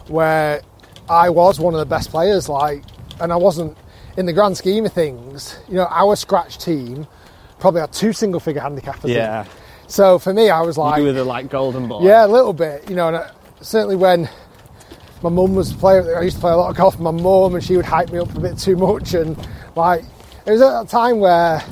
[0.08, 0.62] where
[1.10, 2.84] I was one of the best players, like,
[3.20, 3.78] and I wasn't,
[4.18, 7.08] in the grand scheme of things, you know, our scratch team
[7.60, 9.06] probably had two single figure handicappers.
[9.06, 9.12] in.
[9.12, 9.46] Yeah.
[9.88, 12.02] So for me, I was like, you were the like golden boy.
[12.04, 12.90] Yeah, a little bit.
[12.90, 14.30] You know, and uh, certainly when
[15.22, 17.56] my mum was playing, I used to play a lot of golf with my mum,
[17.56, 19.14] and she would hype me up a bit too much.
[19.14, 19.38] And
[19.76, 20.04] like,
[20.46, 21.64] it was at a time where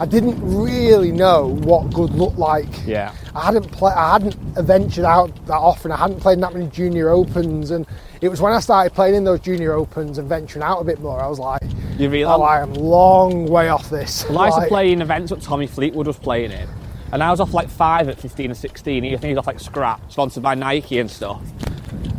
[0.00, 2.68] I didn't really know what good looked like.
[2.86, 3.14] Yeah.
[3.34, 4.34] I hadn't play, I hadn't
[4.66, 5.92] ventured out that often.
[5.92, 7.86] I hadn't played that many junior opens, and
[8.20, 11.00] it was when I started playing in those junior opens and venturing out a bit
[11.00, 11.20] more.
[11.22, 11.62] I was like,
[11.98, 12.36] You realise?
[12.38, 14.24] oh, I am long way off this.
[14.28, 16.68] Well, I used to play in events that Tommy Fleetwood was playing in,
[17.12, 19.04] and I was off like five at 15 or 16.
[19.04, 21.40] I think he was off like scrap, sponsored by Nike and stuff.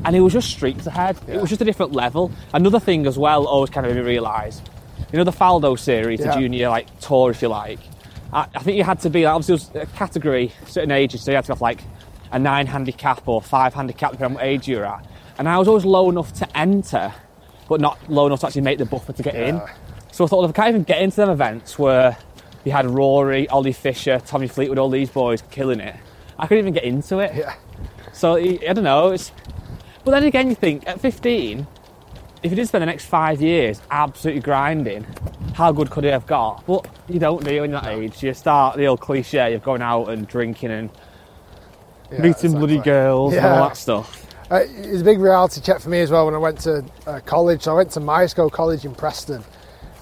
[0.06, 1.18] And he was just streets ahead.
[1.28, 2.32] It was just a different level.
[2.54, 4.62] Another thing as well, always kind of made me realise,
[5.14, 6.34] you know, the Faldo series, Yeah.
[6.34, 7.80] the junior like tour, if you like.
[8.34, 11.36] I, I think you had to be like, obviously a category, certain ages, so you
[11.36, 11.82] had to have like
[12.32, 15.06] a nine handicap or five handicap, depending on what age you were at.
[15.38, 17.14] And I was always low enough to enter,
[17.70, 19.62] but not low enough to actually make the buffer to get in.
[20.12, 22.18] So I thought, well, if I can't even get into them events where
[22.64, 25.96] you had Rory, Ollie Fisher, Tommy Fleetwood, all these boys killing it,
[26.40, 27.36] I couldn't even get into it.
[27.36, 27.54] Yeah.
[28.14, 29.10] So I I don't know.
[29.10, 29.32] It's,
[30.04, 31.66] but then again, you think at 15,
[32.44, 35.06] if you did spend the next five years absolutely grinding,
[35.54, 36.66] how good could he have got?
[36.68, 38.22] But you don't do when you're that age.
[38.22, 40.90] You start the old cliche of going out and drinking and
[42.12, 42.92] yeah, meeting bloody exactly.
[42.92, 44.28] girls and all that stuff.
[44.52, 46.84] Uh, it was a big reality check for me as well when I went to
[47.08, 47.64] uh, college.
[47.64, 49.44] So I went to Myerscough College in Preston,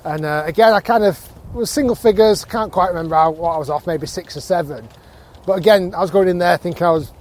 [0.04, 1.20] and uh, again I kind of
[1.54, 2.44] was single figures.
[2.44, 4.88] Can't quite remember how, what I was off, maybe six or seven.
[5.46, 7.14] But again, I was going in there thinking I was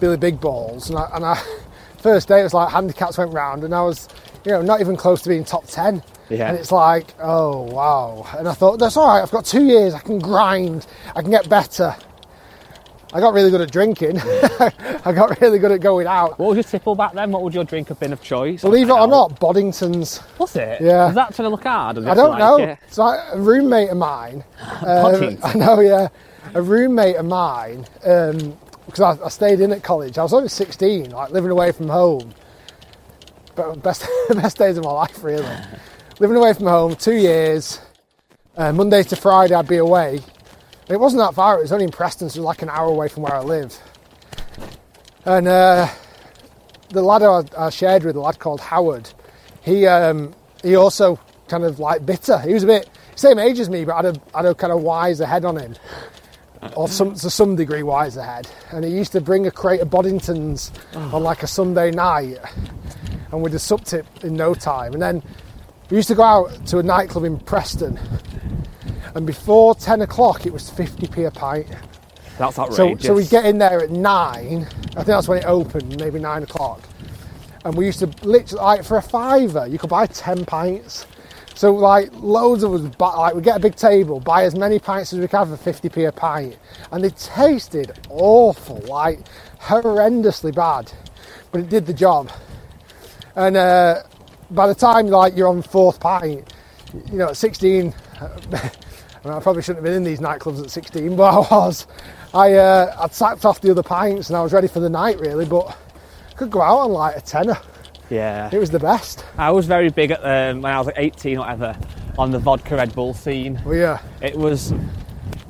[0.00, 1.34] Billy Big Balls, and I, and I
[1.98, 4.08] first day it was like handicaps went round, and I was
[4.44, 6.02] you know not even close to being top ten.
[6.30, 6.48] Yeah.
[6.48, 8.26] And it's like, oh wow.
[8.38, 9.22] And I thought that's all right.
[9.22, 9.94] I've got two years.
[9.94, 10.86] I can grind.
[11.14, 11.94] I can get better.
[13.14, 14.18] I got really good at drinking.
[15.04, 16.36] I got really good at going out.
[16.36, 17.30] What was your tipple back then?
[17.30, 18.62] What would your drink have been of choice?
[18.62, 20.20] Believe it or not, Boddington's.
[20.36, 20.80] Was it?
[20.80, 21.06] Yeah.
[21.06, 21.98] Was that trying to look hard?
[21.98, 22.56] I don't like know.
[22.56, 22.78] it?
[22.88, 24.42] It's like a roommate of mine.
[24.84, 26.08] um, I know, yeah.
[26.54, 30.18] A roommate of mine, um, because I, I stayed in at college.
[30.18, 32.34] I was only 16, like living away from home.
[33.56, 35.46] Best best days of my life, really.
[36.18, 37.80] living away from home, two years.
[38.56, 40.20] Uh, Monday to Friday, I'd be away.
[40.88, 41.58] It wasn't that far.
[41.58, 43.40] It was only in Preston, so it was like an hour away from where I
[43.40, 43.76] live.
[45.24, 45.88] And uh,
[46.90, 49.08] the lad I, I shared with, a lad called Howard,
[49.62, 52.38] he um, he also kind of like bitter.
[52.40, 54.82] He was a bit same age as me, but had a had a kind of
[54.82, 55.74] wiser head on him,
[56.76, 58.48] or some to some degree wiser head.
[58.72, 60.70] And he used to bring a crate of Boddingtons
[61.12, 62.38] on like a Sunday night,
[63.34, 64.92] and we'd have supped it in no time.
[64.94, 65.22] And then
[65.90, 67.98] we used to go out to a nightclub in Preston,
[69.14, 71.68] and before ten o'clock it was fifty p a pint.
[72.38, 73.06] That's So, outrageous.
[73.06, 74.66] so we get in there at nine.
[74.90, 76.82] I think that's when it opened, maybe nine o'clock.
[77.64, 81.06] And we used to literally, like, for a fiver, you could buy ten pints.
[81.54, 85.12] So, like, loads of us, like, we get a big table, buy as many pints
[85.12, 86.56] as we can for 50p a pint.
[86.90, 89.20] And they tasted awful, like,
[89.60, 90.92] horrendously bad.
[91.52, 92.30] But it did the job.
[93.36, 94.02] And uh,
[94.50, 96.52] by the time, like, you're on fourth pint,
[97.10, 100.70] you know, at 16, I, mean, I probably shouldn't have been in these nightclubs at
[100.70, 101.86] 16, but I was.
[102.32, 105.20] I uh, I'd sacked off the other pints and I was ready for the night
[105.20, 105.68] really, but
[106.28, 107.56] I could go out on like a tenner.
[108.10, 108.50] yeah.
[108.52, 109.24] It was the best.
[109.38, 111.78] I was very big at um, when I was like 18 or whatever
[112.18, 113.60] on the vodka Red Bull scene.
[113.64, 114.74] Well, yeah, It was,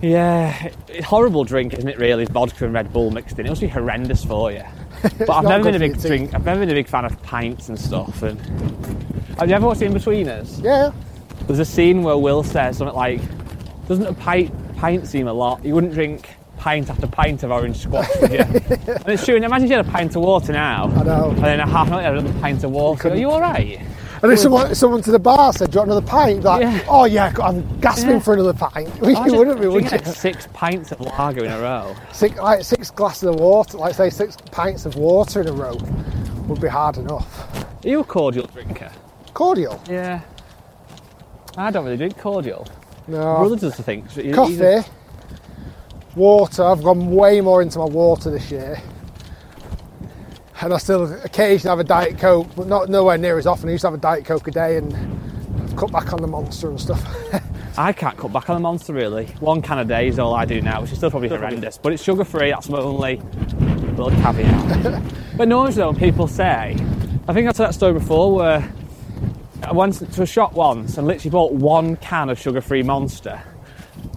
[0.02, 1.98] yeah, it's horrible drink, isn't it?
[1.98, 3.46] Really, vodka and Red Bull mixed in.
[3.46, 4.62] It must be horrendous for you.
[5.18, 6.34] But I've never been a big drink.
[6.34, 8.22] I've never been a big fan of pints and stuff.
[8.22, 8.40] And
[9.38, 10.62] have you ever watched Inbetweeners?
[10.62, 10.92] yeah.
[11.46, 13.20] There's a scene where Will says something like,
[13.86, 15.64] "Doesn't a pint pint seem a lot?
[15.64, 18.38] You wouldn't drink." Pint after pint of orange squash, would you?
[18.38, 19.34] and it's true.
[19.36, 21.30] And imagine if you had a pint of water now, I know.
[21.30, 23.10] and then a half an hour later, another pint of water.
[23.10, 23.80] Are you all right?
[24.24, 26.80] And if someone, someone to the bar said, "Do you want another pint?" Like, Yeah.
[26.88, 28.18] "Oh yeah, I'm gasping Yeah.
[28.20, 29.90] for another pint." you Imagine wouldn't be, would you?
[29.90, 31.94] like, Six pints of lager in a row.
[32.12, 35.76] Six, like six glasses of water, like say six pints of water in a row,
[36.48, 37.54] would be hard enough.
[37.84, 38.90] Are you a cordial drinker?
[39.34, 39.78] Cordial?
[39.90, 40.20] Yeah.
[41.58, 42.66] I don't really drink cordial.
[43.06, 43.36] No.
[43.40, 44.08] Brother does the thing.
[44.08, 44.84] so he- he's Coffee, a-
[46.16, 46.64] water.
[46.64, 48.80] I've gone way more into my water this year.
[50.64, 53.68] And I still occasionally have a Diet Coke, but not nowhere near as often.
[53.68, 54.94] I used to have a Diet Coke a day and
[55.60, 57.04] I've cut back on the monster and stuff.
[57.76, 59.26] I can't cut back on the monster really.
[59.40, 61.76] One can a day is all I do now, which is still probably horrendous.
[61.76, 63.20] But it's sugar free, that's my only
[63.98, 65.02] little caveat.
[65.36, 66.74] but normally though, when people say,
[67.28, 68.72] I think I told that story before where
[69.64, 73.38] I went to a shop once and literally bought one can of sugar free monster.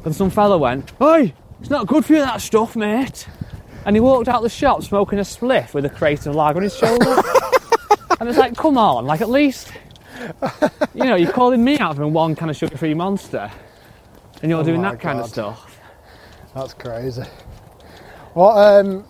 [0.05, 3.27] And some fella went, Hey, it's not good for you that stuff, mate.
[3.88, 6.63] And he walked out the shop smoking a spliff with a crate of lager on
[6.63, 7.06] his shoulder.
[8.19, 9.71] and it's like, come on, like at least
[10.93, 13.52] you know, you're calling me out for one kind of sugar-free monster,
[14.41, 15.80] and you're Oh doing that kind of stuff.
[16.54, 17.23] That's crazy.
[18.36, 19.06] Well, um,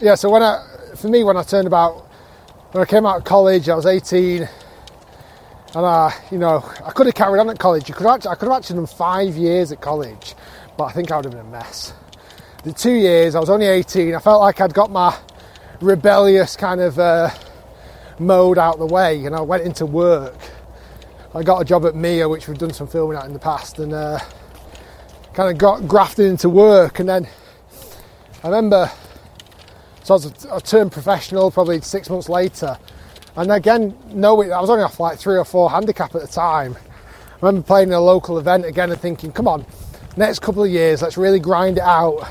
[0.00, 0.14] yeah.
[0.14, 0.62] So when I,
[0.96, 2.06] for me, when I turned about,
[2.72, 4.50] when I came out of college, I was 18, and
[5.86, 7.88] I, you know, I could have carried on at college.
[7.88, 10.34] You could actually, I could have actually done five years at college,
[10.76, 11.92] but I think I would have been a mess.
[12.64, 14.14] The two years, I was only 18.
[14.14, 15.16] I felt like I'd got my
[15.80, 17.30] rebellious kind of uh,
[18.18, 20.36] mode out the way, and I went into work.
[21.34, 23.78] I got a job at Mia, which we've done some filming at in the past,
[23.78, 23.92] and.
[23.92, 24.18] Uh,
[25.34, 27.26] kind of got grafted into work and then
[28.44, 28.88] I remember
[30.04, 32.78] so I, was a, I turned professional probably six months later
[33.34, 36.76] and again no I was only off like three or four handicap at the time
[36.76, 39.66] I remember playing in a local event again and thinking come on
[40.16, 42.28] next couple of years let's really grind it out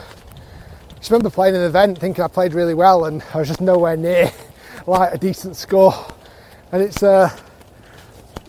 [1.03, 3.97] just remember playing an event thinking I played really well and I was just nowhere
[3.97, 4.31] near
[4.87, 5.93] like a decent score
[6.71, 7.29] and it's uh,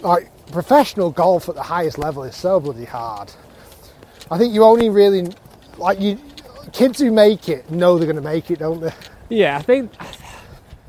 [0.02, 3.32] like professional golf at the highest level is so bloody hard
[4.30, 5.32] I think you only really
[5.78, 6.16] like you
[6.72, 8.92] kids who make it know they're going to make it, don't they?
[9.28, 9.92] Yeah, I think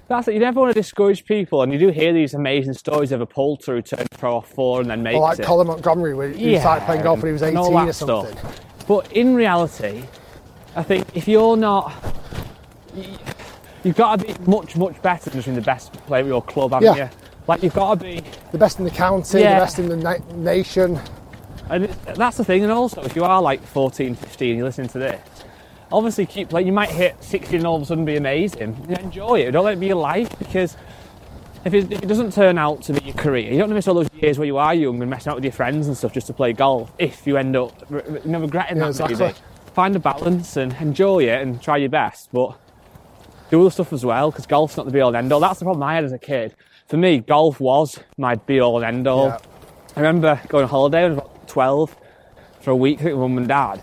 [0.08, 0.36] that's it.
[0.36, 3.26] You never want to discourage people, and you do hear these amazing stories of a
[3.26, 5.46] Poulter who turned pro off four and then makes Or like it.
[5.46, 8.38] Colin Montgomerie, where he started playing golf when he was 18 all that or something.
[8.38, 8.88] stuff.
[8.88, 10.06] But in reality,
[10.76, 11.94] I think if you're not,
[12.96, 13.04] you-
[13.84, 16.42] you've got to be much, much better than just being the best player at your
[16.42, 17.06] club, haven't Yeah.
[17.06, 17.10] you?
[17.48, 19.60] Like you've got to be, The best in the county, Yeah.
[19.60, 21.00] the best in the na- nation.
[21.70, 21.86] and
[22.16, 22.64] that's the thing.
[22.64, 25.20] And also, if you are like 14, 15, and you're listening to this,
[25.92, 26.68] obviously keep playing.
[26.68, 28.76] You might hit 16 and all of a sudden be amazing.
[29.02, 29.52] Enjoy it.
[29.52, 30.76] Don't let it be your life because
[31.64, 33.76] if it, if it doesn't turn out to be your career, you don't want to
[33.76, 35.96] miss all those years where you are young and messing out with your friends and
[35.98, 36.92] stuff just to play golf.
[37.00, 39.16] If you end up re- re- regretting Yeah, that, exactly.
[39.18, 39.36] maybe.
[39.76, 42.58] Find a balance and enjoy it and try your best, but
[43.52, 45.40] do other stuff as well because golf's not the be all and end all.
[45.42, 46.56] That's the problem I had as a kid.
[46.88, 49.28] For me, golf was my be all and end all.
[49.28, 49.38] Yeah.
[49.96, 51.96] I remember going on holiday when I was about 12
[52.62, 53.82] for a week, with mum and dad.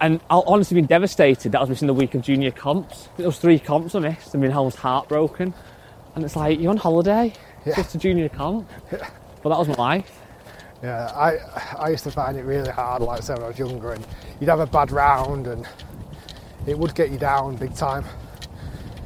[0.00, 3.08] And I'll honestly been devastated that I was missing the week of junior comps.
[3.16, 5.52] There was three comps I missed and been almost heartbroken.
[6.14, 7.32] And it's like, you're on holiday,
[7.64, 7.76] Yeah.
[7.76, 8.68] just a junior comp.
[9.42, 10.20] But that was my life.
[10.82, 11.38] Yeah, I
[11.78, 14.06] I used to find it really hard, like I said, when I was younger, and
[14.40, 15.66] you'd have a bad round, and
[16.66, 18.04] it would get you down big time.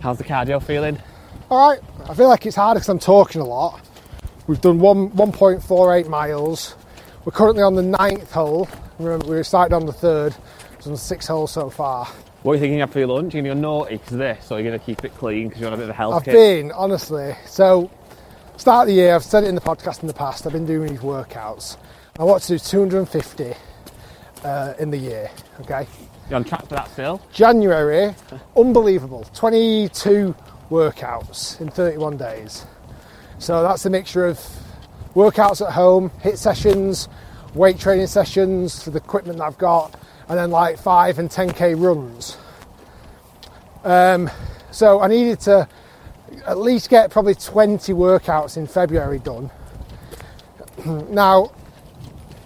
[0.01, 0.99] How's the cardio feeling?
[1.51, 3.81] All right, I feel like it's hard because I'm talking a lot.
[4.47, 6.77] We've done one 1.48 miles.
[7.25, 8.69] We're currently on the ninth hole.
[8.99, 10.35] Remember, we started on the third.
[10.79, 12.07] So on six holes so far.
[12.43, 13.35] What are you thinking after your lunch?
[13.35, 15.61] You're going to naughty because of this, or you're going to keep it clean because
[15.61, 16.35] you're on a bit of a health I've kick?
[16.35, 17.35] been honestly.
[17.47, 17.91] So,
[18.57, 20.47] start of the year, I've said it in the podcast in the past.
[20.47, 21.77] I've been doing these workouts.
[22.19, 23.55] I want to do 250
[24.45, 25.31] uh, in the year.
[25.61, 25.87] Okay,
[26.29, 27.21] You're on track for that still?
[27.33, 28.15] January,
[28.57, 29.25] unbelievable.
[29.35, 30.35] 22
[30.71, 32.65] workouts in 31 days.
[33.39, 34.41] So that's a mixture of
[35.15, 37.09] workouts at home, HIIT sessions,
[37.55, 41.79] weight training sessions for the equipment that I've got, and then like 5 and 10k
[41.81, 42.37] runs.
[43.85, 44.31] Um,
[44.71, 45.69] so I needed to
[46.47, 49.51] at least get probably 20 workouts in February done.
[51.11, 51.51] now,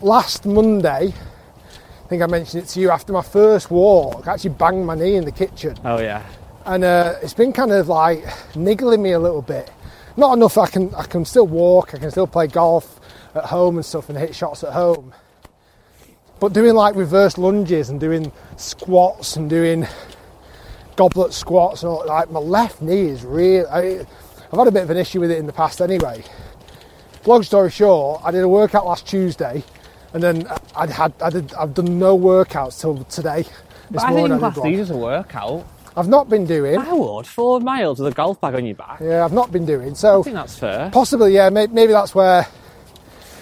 [0.00, 4.50] last Monday, I think I mentioned it to you after my first walk, I actually
[4.50, 6.24] banged my knee in the kitchen Oh, yeah.
[6.66, 8.24] and uh, it's been kind of like
[8.56, 9.70] niggling me a little bit.
[10.16, 10.58] Not enough.
[10.58, 11.94] I can I can still walk.
[11.94, 12.98] I can still play golf
[13.34, 15.14] at home and stuff and hit shots at home.
[16.40, 19.86] But doing like reverse lunges and doing squats and doing
[20.96, 23.66] goblet squats and all, like my left knee is really.
[23.66, 24.06] I,
[24.52, 26.24] I've had a bit of an issue with it in the past anyway.
[27.26, 29.62] Long story short, I did a workout last Tuesday,
[30.12, 33.42] and then I'd had I did I've done no workouts till today.
[33.42, 33.54] This
[33.90, 35.66] But I think morning you class these as a workout.
[35.96, 36.78] I've not been doing.
[36.78, 37.26] I would.
[37.26, 39.00] Four miles with a golf bag on your back.
[39.00, 39.94] Yeah, I've not been doing.
[39.94, 40.90] So I think that's fair.
[40.90, 42.46] possibly, yeah, may, maybe that's where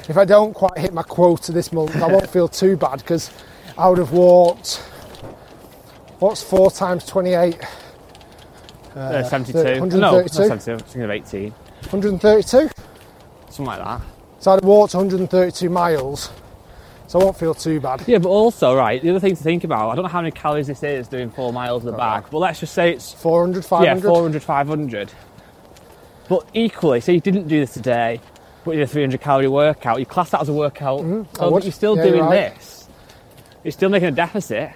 [0.08, 3.30] if I don't quite hit my quota this month, I won't feel too bad because
[3.76, 4.82] I would have walked.
[6.18, 7.59] What's four times twenty-eight?
[8.94, 9.52] Uh, 72.
[9.52, 10.72] thirty- No, not 72.
[10.72, 11.50] I'm thinking of 18.
[11.90, 12.68] 132.
[13.48, 14.00] Something like that.
[14.40, 16.31] So I'd walked 132 miles,
[17.07, 18.02] so I won't feel too bad.
[18.09, 20.33] Yeah, but also, right, the other thing to think about, I don't know how many
[20.33, 23.62] calories this is doing four miles of the bag, but let's just say it's 400,
[23.64, 24.09] yeah, 500.
[24.09, 25.12] 400, 500.
[26.28, 28.20] But equally, so you didn't do this today,
[28.64, 31.37] but you did a 300 calorie workout, you class that as a workout, Mm-hmm.
[31.37, 31.62] So would.
[31.64, 32.54] you're still Yeah, you're doing right.
[32.59, 32.88] this.
[33.62, 34.72] You're still making a deficit.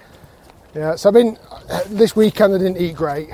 [0.75, 1.37] Yeah, so I've been
[1.87, 2.55] this weekend.
[2.55, 3.29] I didn't eat great.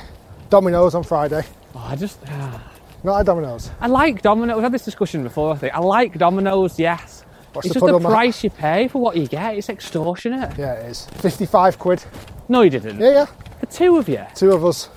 [0.50, 1.44] Domino's on Friday.
[1.76, 2.72] Oh, I just, ah.
[3.04, 3.72] Not at Domino's.
[3.80, 4.56] I like Domino's.
[4.56, 5.74] We've had this discussion before, I think.
[5.74, 7.24] I like Domino's, yes.
[7.54, 9.56] What's it's the just the price you pay for what you get.
[9.56, 10.58] It's extortionate.
[10.58, 11.06] Yeah, it is.
[11.16, 12.04] 55 quid.
[12.48, 13.00] No, you didn't.
[13.00, 13.26] Yeah, yeah.
[13.60, 14.26] For two of you.
[14.36, 14.90] Two of us.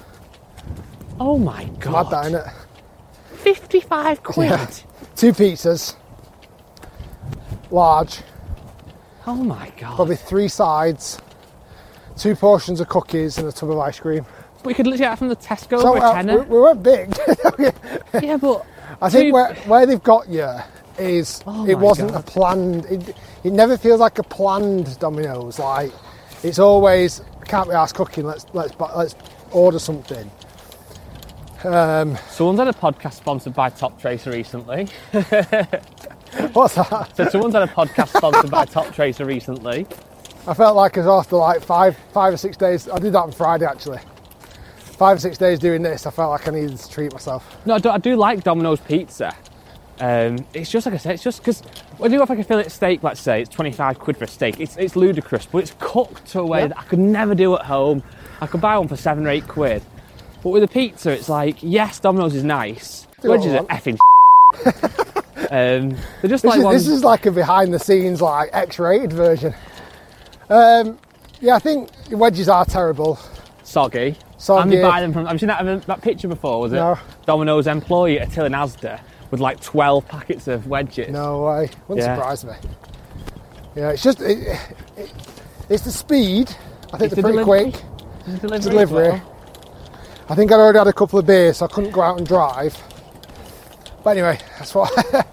[1.20, 2.10] Oh my god.
[2.10, 2.52] Mad that, innit?
[3.36, 4.50] 55 quid.
[4.50, 4.66] Yeah.
[5.16, 5.94] Two pizzas.
[7.70, 8.20] Large.
[9.26, 9.96] Oh my god.
[9.96, 11.20] Probably three sides.
[12.22, 14.24] Two portions of cookies and a tub of ice cream.
[14.64, 16.38] We could literally get that from the Tesco So for a uh, tenner.
[16.38, 17.12] we, we weren't big.
[18.22, 18.64] yeah, but
[19.00, 20.48] I think two- where, where they've got you
[21.00, 22.20] is Oh it wasn't God.
[22.20, 22.84] a planned.
[22.86, 25.58] It, it never feels like a planned Domino's.
[25.58, 25.90] Like
[26.44, 28.24] it's always can't be asked cooking.
[28.24, 29.16] Let's let's let's
[29.50, 30.30] order something.
[31.64, 34.86] Um, someone's had a podcast sponsored by Toptracer recently.
[36.52, 37.16] what's that?
[37.16, 39.88] So someone's had a podcast sponsored by Toptracer recently.
[40.46, 42.88] I felt like it was after like five five or six days.
[42.88, 44.00] I did that on Friday actually.
[44.76, 47.56] Five or six days doing this, I felt like I needed to treat myself.
[47.66, 49.34] No, I do, I do like Domino's pizza.
[50.00, 51.60] Um, it's just like I said, it's just because
[51.98, 54.28] when you go for like a fillet steak, let's say it's 25 quid for a
[54.28, 56.66] steak, it's, it's ludicrous, but it's cooked to a way Yeah.
[56.68, 58.02] that I could never do at home.
[58.40, 59.82] I could buy one for seven or eight quid.
[60.42, 63.06] But with a pizza, it's like, yes, Domino's is nice.
[63.20, 63.98] Do what Wedges are effing
[64.64, 64.76] shit.
[65.52, 66.74] um, they're just This, like is, one.
[66.74, 69.54] this is like a behind the scenes like X-rated version.
[70.52, 70.98] Um,
[71.40, 73.18] yeah, I think the wedges are terrible.
[73.62, 74.16] soggy.
[74.38, 74.62] Soggy.
[74.62, 75.26] And they buy them from.
[75.26, 76.60] Have you seen that, that picture before?
[76.60, 76.98] Was it No.
[77.26, 81.10] Domino's employee at Till in Asda with like 12 packets of wedges?
[81.10, 81.70] No way.
[81.88, 82.16] Wouldn't Yeah.
[82.16, 82.52] surprise me.
[83.76, 84.38] Yeah, it's just it,
[84.96, 85.12] it,
[85.70, 86.50] it's the speed.
[86.92, 87.70] I think It's they're the pretty delivery.
[87.72, 88.40] quick.
[88.40, 88.58] Delivery.
[88.58, 89.08] as Delivery.
[89.08, 89.22] well.
[90.28, 92.26] I think I'd already had a couple of beers, so I couldn't go out and
[92.26, 92.76] drive.
[94.04, 94.90] But anyway, that's what.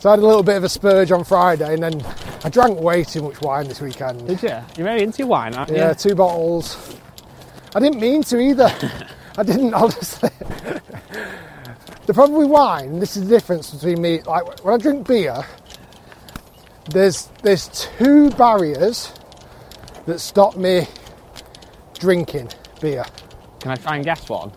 [0.00, 2.02] so I had a little bit of a spurge on Friday, and then
[2.44, 4.26] I drank way too much wine this weekend.
[4.26, 4.48] Did you?
[4.76, 5.76] You're very into wine, aren't you?
[5.76, 6.96] Yeah, two bottles.
[7.74, 8.72] I didn't mean to either.
[9.38, 10.30] I didn't honestly.
[12.06, 14.20] the problem with wine, this is the difference between me.
[14.22, 15.44] Like when I drink beer,
[16.90, 19.12] there's there's two barriers
[20.06, 20.86] that stop me
[21.98, 23.04] drinking beer.
[23.60, 24.52] Can I try and guess one?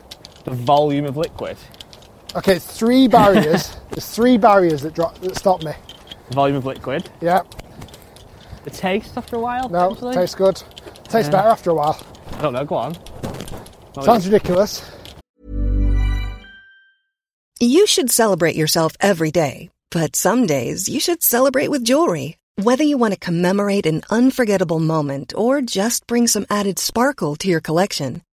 [0.46, 1.58] The volume of liquid.
[2.36, 3.76] Okay, it's three barriers.
[3.92, 5.74] there's three barriers that drop that stop me.
[6.30, 7.10] The volume of liquid.
[7.20, 7.42] Yeah,
[8.64, 9.68] The taste after a while.
[9.70, 10.14] no, potentially?
[10.16, 10.56] tastes good.
[11.06, 11.30] Tastes Yeah.
[11.32, 12.00] better after a while.
[12.38, 12.64] I don't know.
[12.66, 12.94] Go on.
[13.96, 14.82] Not Sounds ridiculous.
[17.60, 22.38] You should celebrate yourself every day, but some days you should celebrate with jewelry.
[22.56, 27.48] Whether you want to commemorate an unforgettable moment or just bring some added sparkle to
[27.48, 28.22] your collection,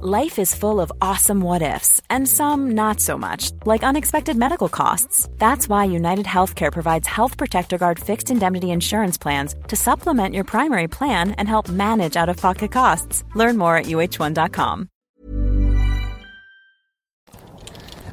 [0.00, 4.68] Life is full of awesome what ifs, and some not so much, like unexpected medical
[4.68, 5.28] costs.
[5.38, 10.44] That's why United Healthcare provides Health Protector Guard fixed indemnity insurance plans to supplement your
[10.44, 13.24] primary plan and help manage out of pocket costs.
[13.34, 14.88] Learn more at uh1.com.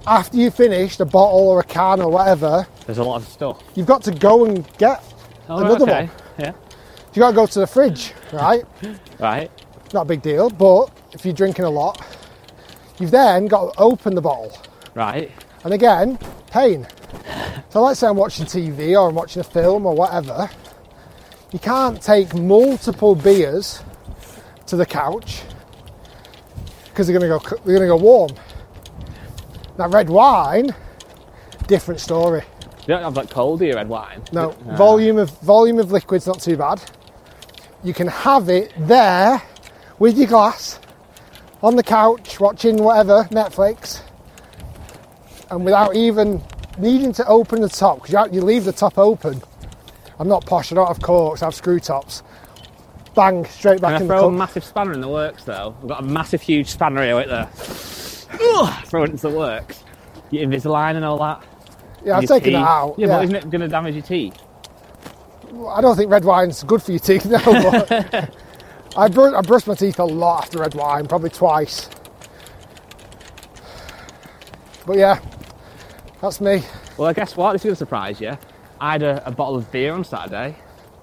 [0.07, 3.61] After you finish a bottle or a can or whatever, There's a lot of stuff.
[3.75, 5.03] you've got to go and get
[5.47, 6.05] Oh, another okay.
[6.05, 6.11] one.
[6.39, 6.53] Yeah.
[7.13, 8.63] You got to go to the fridge, right?
[9.19, 9.49] Right.
[9.93, 12.05] Not a big deal, but if you're drinking a lot,
[12.99, 14.51] you've then got to open the bottle.
[14.93, 15.31] Right.
[15.63, 16.17] And again,
[16.51, 16.87] pain.
[17.69, 20.49] So let's say I'm watching TV or I'm watching a film or whatever.
[21.51, 23.81] You can't take multiple beers
[24.67, 25.41] to the couch
[26.85, 28.31] because they're going to go they're going to go warm.
[29.77, 30.73] Now red wine,
[31.67, 32.41] different story.
[32.81, 34.21] You don't have that cold you, red wine?
[34.31, 34.75] No, Ah.
[34.75, 36.81] volume of volume of liquid's not too bad.
[37.83, 39.41] You can have it there
[39.99, 40.79] with your glass
[41.63, 44.01] on the couch watching whatever Netflix,
[45.49, 46.41] and without even
[46.77, 49.41] needing to open the top because you, you leave the top open.
[50.19, 50.71] I'm not posh.
[50.71, 51.41] I don't have corks.
[51.41, 52.23] I have screw tops.
[53.15, 55.75] Bang straight back Can I in the throw a massive spanner in the works though?
[55.81, 57.45] We've got a massive, huge spanner here right there.
[58.85, 59.83] Throw it into the works.
[60.31, 61.43] Your Invisalign and all that.
[62.03, 62.53] yeah, I've taken teeth.
[62.53, 62.95] it out.
[62.97, 64.37] Yeah, Yeah, but isn't it going to damage your teeth?
[65.69, 67.25] I don't think red wine's good for your teeth.
[67.29, 68.35] No, but
[68.97, 71.89] I, br- I brush my teeth a lot after red wine, probably twice.
[74.85, 75.19] But yeah,
[76.21, 76.63] that's me.
[76.97, 77.53] Well, I guess what?
[77.53, 78.37] This is going to surprise you.
[78.79, 80.55] I had a, a bottle of beer on Saturday.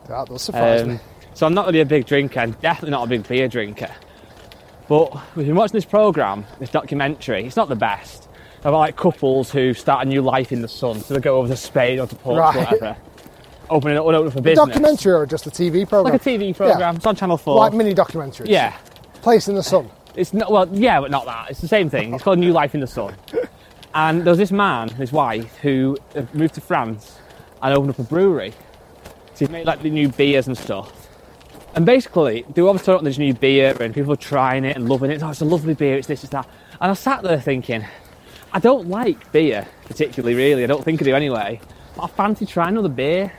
[0.08, 0.98] That does surprise Um, me.
[1.34, 2.40] so I'm not really a big drinker.
[2.40, 3.90] I'm definitely not a big beer drinker.
[4.88, 7.44] But we've been watching this program, this documentary.
[7.44, 8.28] It's not the best.
[8.60, 11.00] About like couples who start a new life in the sun.
[11.00, 12.70] So they go over to Spain or to Portugal, Right.
[12.72, 12.96] whatever.
[13.70, 14.66] Opening up, opening up a A business.
[14.68, 16.12] documentary or just a TV program?
[16.12, 16.96] Like a TV program.
[16.96, 17.56] It's on Channel 4.
[17.56, 18.48] Like mini documentaries.
[18.48, 18.76] yeah.
[19.22, 19.88] Place in the sun.
[20.14, 21.50] It's not, well, yeah, but not that.
[21.50, 22.12] It's the same thing.
[22.14, 23.14] It's called New Life in the Sun.
[23.94, 25.98] And there was this man, his wife, who
[26.32, 27.18] moved to France
[27.60, 28.52] and opened up a brewery.
[29.34, 31.08] So he's made like the new beers and stuff.
[31.74, 34.76] And basically, they were always talking about this new beer and people were trying it
[34.76, 35.22] and loving it.
[35.22, 36.48] Oh, it's a lovely beer, it's this, it's that.
[36.80, 37.84] And I sat there thinking,
[38.54, 40.64] I don't like beer particularly, really.
[40.64, 41.60] I don't think I do anyway.
[41.94, 43.30] But I fancy trying another beer.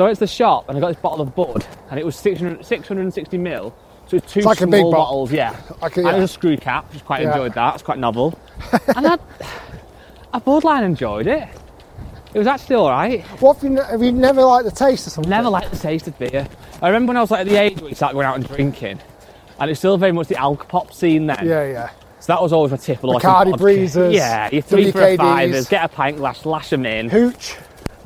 [0.00, 2.06] So I went to the shop and I got this bottle of Bud, and it
[2.06, 3.74] was 600, 660 mil.
[4.06, 5.54] So it was two It's like a small big bottles, yeah.
[5.82, 6.14] Like a- it yeah.
[6.14, 7.32] was a screw cap, just quite Yeah.
[7.32, 7.74] enjoyed that.
[7.74, 8.38] It's quite novel.
[8.96, 9.18] and I,
[10.32, 11.46] I borderline enjoyed it.
[12.32, 13.22] It was actually all right.
[13.42, 15.28] What have you, have you never liked the taste of something?
[15.28, 16.48] Never liked the taste of beer.
[16.80, 18.48] I remember when I was like at the age where you started going out and
[18.48, 19.00] drinking,
[19.58, 21.46] and it's still very much the alcopop scene then.
[21.46, 21.90] Yeah, yeah.
[22.20, 23.02] So that was always my tip.
[23.04, 23.58] Like Bacardi.
[23.58, 25.18] Breezers, Yeah, your three for a WKDs.
[25.18, 27.10] fivers, get a pint glass, lash them in.
[27.10, 27.54] Hooch.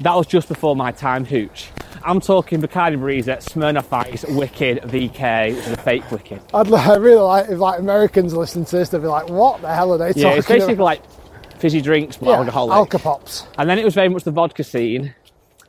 [0.01, 1.69] That was just before my time, hooch.
[2.05, 6.41] I'm talking Bacardi Breezer, Smirnoff Ice, Wicked, VK, which is a fake Wicked.
[6.53, 9.75] I'd I really like if like Americans listen to this, they'd be like, "What the
[9.75, 11.03] hell are they Yeah, talking it's basically about?" like
[11.59, 12.91] fizzy drinks, but yeah, alcoholic.
[12.91, 13.47] Alcopops.
[13.57, 15.15] And then it was very much the vodka scene.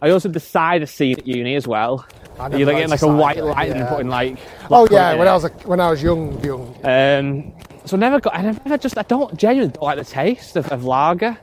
[0.01, 2.05] I also did the cider scene at uni as well.
[2.37, 3.89] You're like getting like a white light and yeah.
[3.89, 4.37] putting like.
[4.69, 5.29] Oh yeah, when.
[5.29, 6.75] I was a, when I was young, young.
[6.83, 7.53] Um,
[7.85, 8.35] so I never got.
[8.35, 8.97] I never just.
[8.97, 11.37] I don't genuinely don't like the taste of, of lager.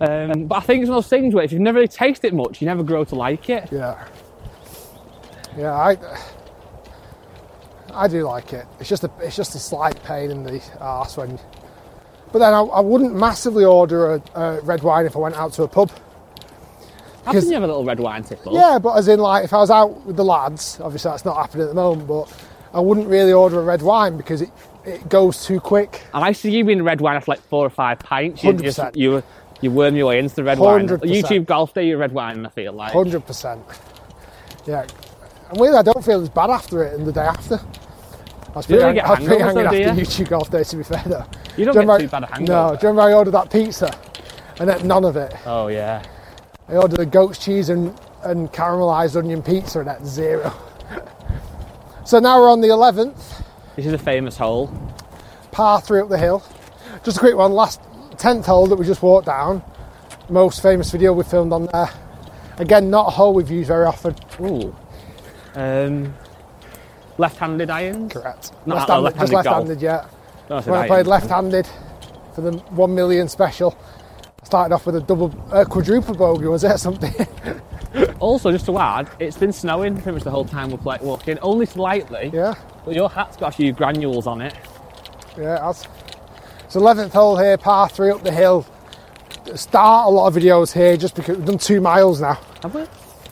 [0.00, 2.28] Um, but I think it's one of those things where if you've never really tasted
[2.28, 3.68] it much, you never grow to like it.
[3.72, 4.06] Yeah.
[5.56, 5.96] Yeah, I
[7.92, 8.66] I do like it.
[8.78, 11.38] It's just a it's just a slight pain in the arse when.
[12.32, 15.52] But then I, I wouldn't massively order a, a red wine if I went out
[15.54, 15.90] to a pub.
[17.32, 18.54] You have a little red wine tipple?
[18.54, 21.36] Yeah, but as in like if I was out with the lads, obviously that's not
[21.36, 22.08] happening at the moment.
[22.08, 22.32] But
[22.72, 24.50] I wouldn't really order a red wine because it
[24.84, 26.02] it goes too quick.
[26.14, 28.42] And I see you being red wine after like four or five pints.
[28.42, 28.96] You just 100%.
[28.96, 29.22] you
[29.60, 30.88] you worm your way into the red wine.
[30.88, 31.00] 100%.
[31.02, 32.44] YouTube golf day, you're red wine.
[32.46, 32.92] I feel like.
[32.92, 33.62] Hundred percent.
[34.66, 34.86] Yeah,
[35.50, 37.56] and really, I don't feel as bad after it and the day after.
[37.56, 39.86] I was pretty, hang- I was pretty hanging after you?
[39.86, 40.64] YouTube golf day.
[40.64, 41.24] To be fair, though,
[41.56, 42.76] You don't Do get too bad a No, hangover.
[42.76, 43.96] do you remember I ordered that pizza
[44.58, 45.34] and ate none of it?
[45.46, 46.02] Oh yeah.
[46.68, 50.52] I ordered a goat's cheese and, and caramelised onion pizza and ate zero.
[52.04, 53.42] so now we're on the 11th,
[53.76, 54.70] This is a famous hole.
[55.52, 56.42] par three up the hill.
[57.04, 57.80] Just a quick one, last
[58.20, 59.62] 10th hole that we just walked down.
[60.28, 61.88] Most famous video we filmed on there.
[62.58, 64.14] Again, not a hole we've used very often.
[64.40, 64.74] Ooh.
[65.54, 66.14] Um,
[67.18, 68.12] left-handed irons.
[68.12, 68.52] Correct.
[68.66, 70.06] Not left-handed, left-handed just left-handed, yeah.
[70.48, 71.68] No, I said When I played left-handed
[72.34, 73.76] for the one million special,
[74.42, 76.46] I started off with a double, uh, quadruple bogey.
[76.46, 77.14] Was it something?
[78.20, 81.36] Also, just to add, it's been snowing pretty much the whole time we're play- walking,
[81.40, 82.30] only slightly.
[82.32, 82.54] yeah,
[82.84, 84.54] But your hat's got a few granules on it.
[85.36, 85.56] yeah.
[85.56, 85.88] it has.
[86.70, 88.64] So 11th hole here, par three up the hill.
[89.56, 92.38] Start a lot of videos here just because we've done two miles now.
[92.62, 92.84] Have we?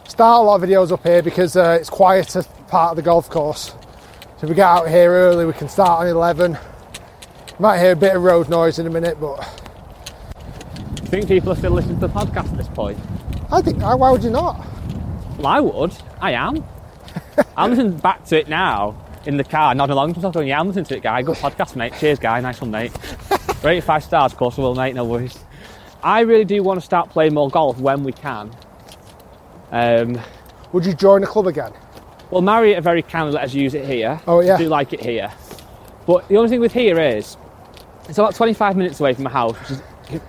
[0.09, 3.31] Start a lot of videos up here because uh, it's quieter part of the golf
[3.31, 3.67] course.
[3.69, 6.59] So if we get out here early, we can start on 11.
[7.61, 9.39] Might hear a bit of road noise in a minute, but
[11.01, 12.99] you think people are still listening to the podcast at this point?
[13.53, 14.67] I think why would you not?
[15.37, 15.97] Well, I would.
[16.21, 16.65] I am.
[17.57, 18.97] I'm listening back to it now
[19.29, 21.21] in the car, nodding along to myself, going, "Yeah, I'm listening to it, guy.
[21.21, 21.93] Good podcast, mate.
[22.01, 22.41] Cheers, guy.
[22.41, 22.93] Nice one, mate.
[23.63, 24.95] Rate five stars, of course I will, mate.
[24.95, 25.39] No worries.
[26.03, 28.51] I really do want to start playing more golf when we can.
[29.71, 30.19] Um,
[30.73, 31.73] Would you join a club again?
[32.31, 34.19] well, Marriott are very kindly let us use it here.
[34.27, 34.55] Oh, yeah.
[34.55, 35.31] I do like it here.
[36.07, 37.37] But the only thing with here is,
[38.09, 39.83] it's about 25 minutes away from my house, which is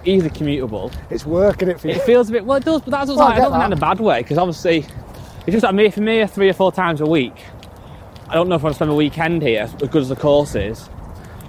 [0.04, 0.93] easily commutable.
[1.10, 1.93] It's working it for you.
[1.95, 2.58] It feels a bit well.
[2.58, 4.22] It does, but that's Well, I like, I get don't that in a bad way
[4.22, 4.80] because obviously
[5.45, 7.36] it's just like me for me three or four times a week.
[8.30, 10.16] I don't know if I want to spend a weekend here as good as the
[10.16, 10.88] course is,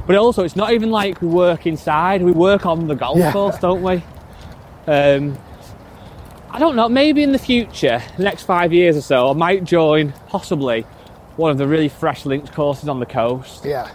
[0.07, 2.23] but also it's not even like we work inside.
[2.23, 3.33] We work on the golf Yeah.
[3.33, 4.03] course, don't we?
[4.87, 5.37] Um,
[6.51, 6.89] I don't know.
[6.89, 10.83] Maybe in the future, next five years or so, I might join possibly
[11.37, 13.65] one of the really fresh links courses on the coast.
[13.65, 13.89] Yeah.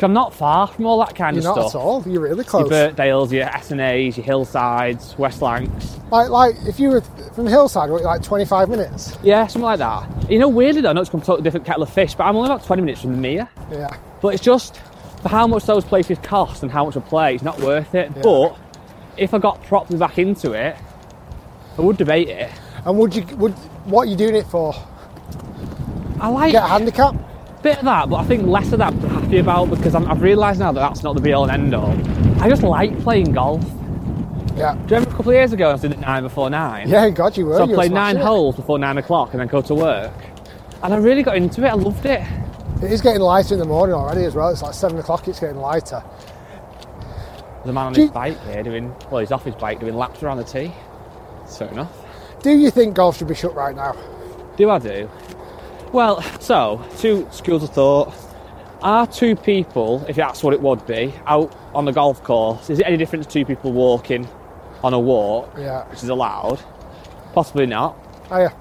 [0.00, 1.82] 'Cause I'm not far from all that kind You're of not stuff.
[1.82, 2.02] at all.
[2.06, 2.70] You're really close.
[2.70, 2.88] Your.
[2.90, 6.00] Birkdales, your S&As, your Hillsides, West Lancs.
[6.10, 7.02] Like, like if you were
[7.34, 9.18] from the Hillside, what, like 25 minutes.
[9.22, 10.08] Yeah, something like that.
[10.30, 12.34] You know, weirdly though, I know it's a completely different kettle of fish, but I'm
[12.34, 13.46] only about 20 minutes from the Mere.
[13.70, 13.90] Yeah.
[14.22, 14.80] But it's just
[15.22, 18.10] for how much those places cost and how much I play, it's not worth it.
[18.16, 18.22] Yeah.
[18.22, 18.56] But
[19.18, 20.76] if I got properly back into it,
[21.76, 22.48] I would debate it.
[22.86, 23.52] And would you would
[23.84, 24.74] what are you doing it for?
[26.18, 27.14] I like Get a handicap?
[27.62, 30.22] Bit of that, but I think less of that I'm happy about because I'm, I've
[30.22, 31.92] realised now that that's not the be all and end all.
[32.42, 33.62] I just like playing golf.
[34.56, 34.74] Yeah.
[34.74, 36.88] Do you remember a couple of years ago I was doing it nine before nine?
[36.88, 37.56] Yeah, God, you were.
[37.56, 38.22] So I played nine it.
[38.22, 40.12] holes before nine o'clock and then go to work.
[40.82, 42.22] And I really got into it, I loved it.
[42.82, 44.48] It is getting lighter in the morning already as well.
[44.48, 45.28] It's like seven o'clock.
[45.28, 46.02] It's getting lighter.
[47.58, 49.80] There's a man on Do his you- bike here doing, well, he's off his bike
[49.80, 50.72] doing laps around the tee.
[51.58, 51.92] Fair enough.
[52.42, 53.94] Do you think golf should be shut right now?
[54.56, 55.10] Do I do?
[55.92, 58.14] Well, so, two schools of thought.
[58.82, 62.78] Are two people, if that's what it would be, out on the golf course, is
[62.78, 64.26] it any different to two people walking
[64.82, 65.84] on a walk, Yeah.
[65.88, 66.60] which is allowed?
[67.34, 67.94] Possibly not.
[68.30, 68.52] Oh, yeah.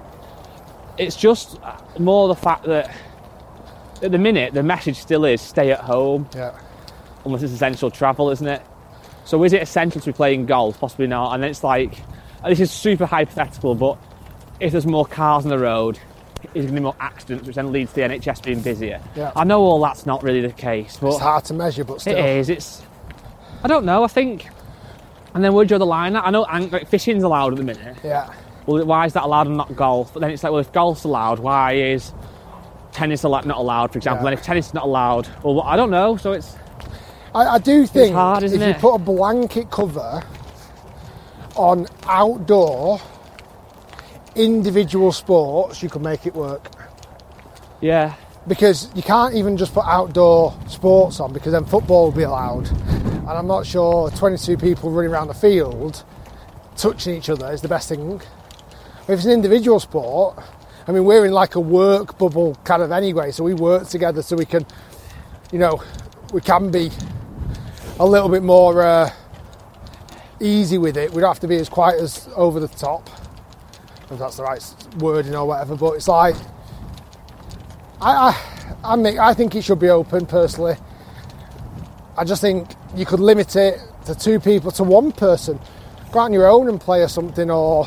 [0.97, 2.93] It's just uh, more the fact that
[4.03, 6.51] at the minute the message still is stay at home Yeah.
[7.23, 8.61] unless it's essential travel, isn't it?
[9.23, 10.79] So is it essential to be playing golf?
[10.81, 11.33] Possibly not.
[11.33, 12.01] And then it's like,
[12.43, 13.97] uh, this is super hypothetical, but
[14.59, 15.97] if there's more cars on the road,
[16.43, 19.01] is going to be more accidents, which then leads to the NHS being busier.
[19.15, 19.31] Yeah.
[19.35, 22.17] I know all that's not really the case, but It's hard to measure, but still.
[22.17, 22.49] it is.
[22.49, 22.81] It's,
[23.63, 24.03] I don't know.
[24.03, 24.47] I think,
[25.33, 26.15] and then where do you draw the line?
[26.15, 26.25] at?
[26.25, 27.97] I know like, fishing's allowed at the minute.
[28.03, 28.33] Yeah.
[28.65, 30.13] Well, why is that allowed and not golf?
[30.13, 32.13] But then it's like, well, if golf's allowed, why is
[32.91, 34.23] tennis not allowed, for example?
[34.25, 34.31] Yeah.
[34.31, 36.17] And if tennis is not allowed, well, I don't know.
[36.17, 36.55] So it's
[37.35, 40.23] I, I do think hard, isn't if you put a blanket cover
[41.55, 42.99] on outdoor
[44.35, 46.69] individual sports, you could make it work.
[47.81, 48.15] yeah.
[48.47, 52.67] Because you can't even just put outdoor sports on because then football will be allowed.
[52.69, 56.03] And I'm not sure 22 people running around the field
[56.79, 58.21] touching each other is the best thing.
[59.01, 60.39] If it's an individual sport,
[60.87, 64.21] I mean, we're in like a work bubble kind of anyway, so we work together
[64.21, 64.65] so we can,
[65.51, 65.83] you know,
[66.33, 66.89] we can be
[67.99, 69.11] a little bit more uh,
[70.39, 71.11] easy with it.
[71.11, 73.09] We don't have to be as quite as over the top,
[74.11, 74.63] if that's the right
[74.97, 75.75] wording or whatever.
[75.75, 76.35] But it's like,
[78.01, 80.75] I, I, I, make, I think it should be open personally.
[82.17, 85.59] I just think you could limit it to two people to one person.
[86.11, 87.85] Go out on your own and play or something, or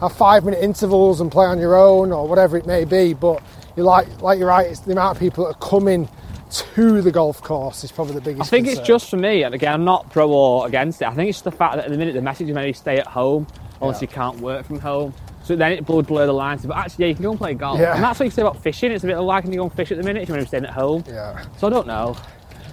[0.00, 3.14] have five minute intervals and play on your own, or whatever it may be.
[3.14, 3.42] But
[3.76, 6.08] you like, like you're right, it's the amount of people that are coming
[6.50, 8.42] to the golf course is probably the biggest.
[8.42, 11.06] I think it's just for me, and again, I'm not pro or against it.
[11.08, 12.98] I think it's just the fact that at the minute the message is maybe stay
[12.98, 13.46] at home
[13.80, 14.08] unless Yeah.
[14.08, 15.14] you can't work from home.
[15.44, 16.64] So then it would blur the lines.
[16.64, 17.78] But actually, yeah, you can go and play golf.
[17.78, 17.94] Yeah.
[17.94, 18.90] And that's what you say about fishing.
[18.90, 20.70] It's a bit like you go and fish at the minute if you're staying at
[20.70, 21.04] home?
[21.06, 21.44] Yeah.
[21.58, 22.16] So I don't know.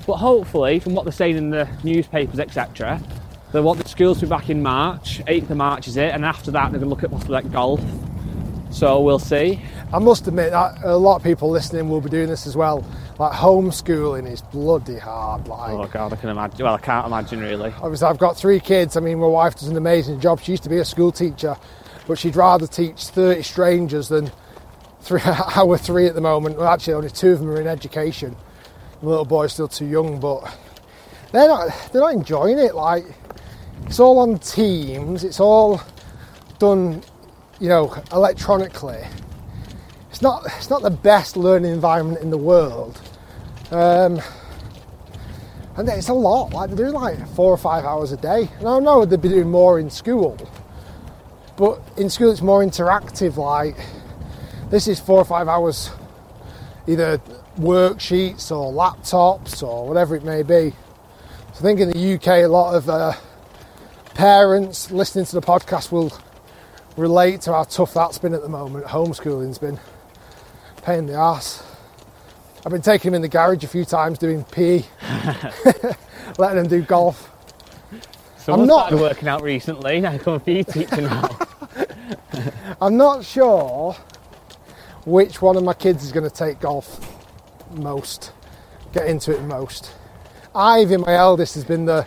[0.08, 3.02] But hopefully, from what they're saying in the newspapers, etc.,
[3.52, 5.22] they want the schools to be back in March.
[5.28, 7.52] 8th of March is it, and after that, they're going to look at possibly like
[7.52, 7.82] golf.
[8.72, 9.62] So we'll see.
[9.94, 12.86] I must admit that a lot of people listening will be doing this as well.
[13.20, 15.48] Like homeschooling is bloody hard.
[15.50, 16.64] Like Oh God, I can imagine.
[16.64, 17.74] Well, I can't imagine really.
[17.82, 18.96] obviously I've got three kids.
[18.96, 20.40] I mean, my wife does an amazing job.
[20.40, 21.58] She used to be a school teacher,
[22.12, 24.30] but she'd rather teach 30 strangers than
[25.00, 25.22] three,
[25.56, 26.58] our three at the moment.
[26.58, 28.36] Well, actually, only two of them are in education.
[29.00, 30.44] The little boy's still too young, but
[31.32, 31.70] they're not.
[31.94, 32.76] They're not enjoying it.
[32.76, 33.06] Like
[33.86, 35.24] it's all on Teams.
[35.24, 35.80] It's all
[36.60, 37.02] done,
[37.62, 39.08] you know, electronically.
[40.10, 40.44] It's not.
[40.58, 43.00] It's not the best learning environment in the world.
[43.72, 44.20] Um,
[45.78, 46.52] and it's a lot.
[46.52, 48.50] Like they're doing like four or five hours a day.
[48.60, 50.38] And I know they'd be doing more in school,
[51.62, 53.38] but in school it's more interactive.
[53.38, 53.78] Like
[54.72, 55.92] this is four or five hours,
[56.88, 57.20] either
[57.60, 60.74] worksheets or laptops or whatever it may be.
[61.54, 63.14] So I think in the UK, a lot of uh,
[64.16, 66.12] parents listening to the podcast will
[66.98, 68.86] relate to how tough that's been at the moment.
[68.88, 69.80] Homeschooling's been
[70.82, 71.64] pain in the ass.
[72.66, 74.84] I've been taking him in the garage a few times doing PE,
[76.40, 77.32] letting him do golf.
[78.48, 80.02] I'm not- started working out recently.
[80.02, 81.30] Become a PE teacher now.
[82.82, 83.94] I'm not sure
[85.06, 87.00] which one of my kids is going to take golf
[87.72, 88.32] most,
[88.94, 89.94] get into it most.
[90.54, 92.06] Ivy, my eldest, has been the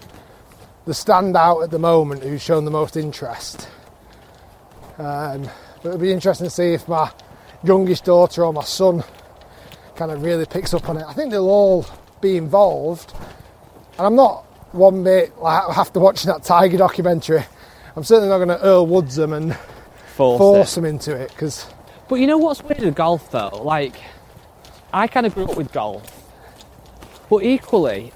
[0.85, 3.69] the standout at the moment who's shown the most interest.
[4.99, 5.49] Um,
[5.83, 7.11] but it'll be interesting to see if my
[7.63, 9.03] youngest daughter or my son
[9.97, 11.05] kind of really picks up on it.
[11.07, 11.87] I think they'll all
[12.21, 13.15] be involved,
[13.99, 14.45] and I'm not
[14.75, 17.45] one bit like after watching that Tiger documentary.
[17.97, 19.57] I'm certainly not going to Earl Woods them and
[20.17, 20.75] Force, force it.
[20.77, 21.67] them into it because
[22.09, 23.61] But you know what's weird with golf though?
[23.62, 23.95] Like,
[24.93, 26.05] I kind of grew up with golf,
[27.29, 28.12] but equally,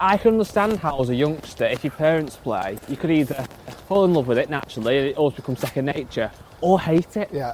[0.00, 3.46] I can understand how as a youngster, if your parents play, you could either
[3.88, 7.30] fall in love with it naturally, and it always becomes second nature, or hate it.
[7.32, 7.52] yeah,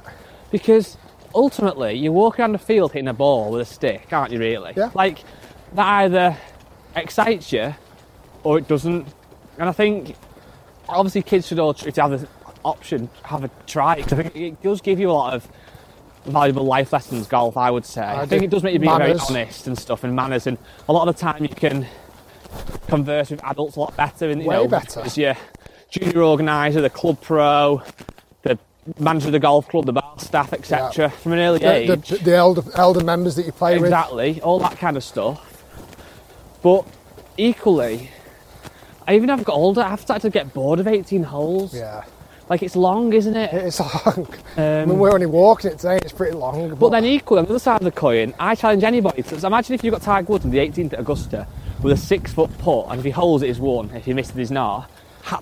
[0.49, 0.97] Because
[1.35, 4.39] ultimately, you're walking around the field hitting a ball with a stick, aren't you?
[4.39, 4.73] Really?
[4.75, 4.89] Yeah.
[4.95, 5.19] Like
[5.73, 6.35] that either
[6.95, 7.75] excites you
[8.43, 9.07] or it doesn't.
[9.59, 10.15] And I think
[10.87, 12.27] obviously kids should all if they have the
[12.63, 15.47] option have a try because I think it does give you a lot of
[16.25, 17.27] valuable life lessons.
[17.27, 18.01] Golf, I would say.
[18.01, 19.27] I, I think it does make you be Manners.
[19.27, 20.47] very honest and stuff and manners.
[20.47, 20.57] And
[20.87, 21.87] a lot of the time you can
[22.87, 24.29] converse with adults a lot better.
[24.29, 25.01] And you Way know, better.
[25.01, 25.35] as your
[25.89, 27.81] junior organizer, the club pro,
[28.43, 28.57] the
[28.99, 31.09] manager of the golf club, the bar staff, etc.
[31.09, 32.09] From an early the, age.
[32.09, 33.85] the, the elder elder members that you play with.
[33.85, 35.45] Exactly, all that kind of stuff.
[36.61, 36.85] But
[37.37, 38.09] equally,
[39.07, 41.73] I even have got older, I've started to get bored of 18 holes.
[41.73, 42.03] Yeah,
[42.49, 43.53] Like it's long, isn't it?
[43.53, 44.27] it's long.
[44.57, 45.97] I Um, mean, we're only walking it today.
[45.97, 46.73] It's pretty long.
[46.75, 49.21] but then equally, on the other side of the coin, I challenge anybody.
[49.23, 51.47] To, so imagine if you've got Tiger Woods on the 18th at Augusta
[51.83, 53.91] with a six foot putt, and if he holds it, he's won.
[53.95, 54.89] If he misses, he's not.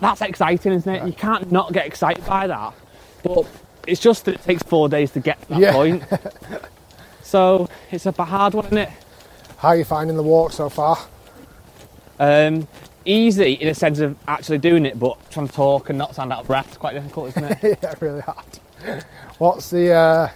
[0.02, 1.08] That's exciting, isn't it?
[1.08, 2.74] You can't not get excited by that.
[3.24, 3.46] But
[3.88, 5.72] it's just that it takes four days to get to that Yeah.
[5.72, 6.04] point.
[7.24, 8.90] So it's a hard one, isn't it?
[9.58, 10.98] how are you finding the walk so far?
[12.20, 12.68] Um,
[13.08, 16.32] easy in a sense of actually doing it, but trying to talk and not sound
[16.34, 17.80] out of breath is quite difficult, isn't it?
[17.84, 18.46] yeah, really hard.
[19.38, 19.92] What's the?
[19.94, 20.30] Uh,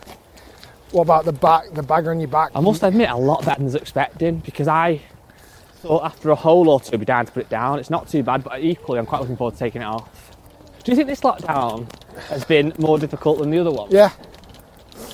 [0.92, 1.72] what about the back?
[1.74, 2.52] The bag on your back?
[2.56, 5.02] I must admit, a lot better than I was expecting because I
[5.76, 7.80] thought after a hole or two, it'd be down to put it down.
[7.80, 10.32] It's not too bad, but equally, I'm quite looking forward to taking it off.
[10.84, 11.88] Do you think this lockdown
[12.30, 13.90] has been more difficult than the other one?
[13.92, 14.10] Yeah,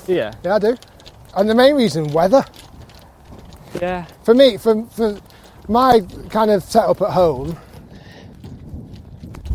[0.07, 0.33] Yeah.
[0.43, 0.75] yeah, I do.
[1.35, 2.43] And the main reason, weather.
[3.81, 4.05] Yeah.
[4.23, 5.19] For me, for, for
[5.67, 7.57] my kind of setup at home,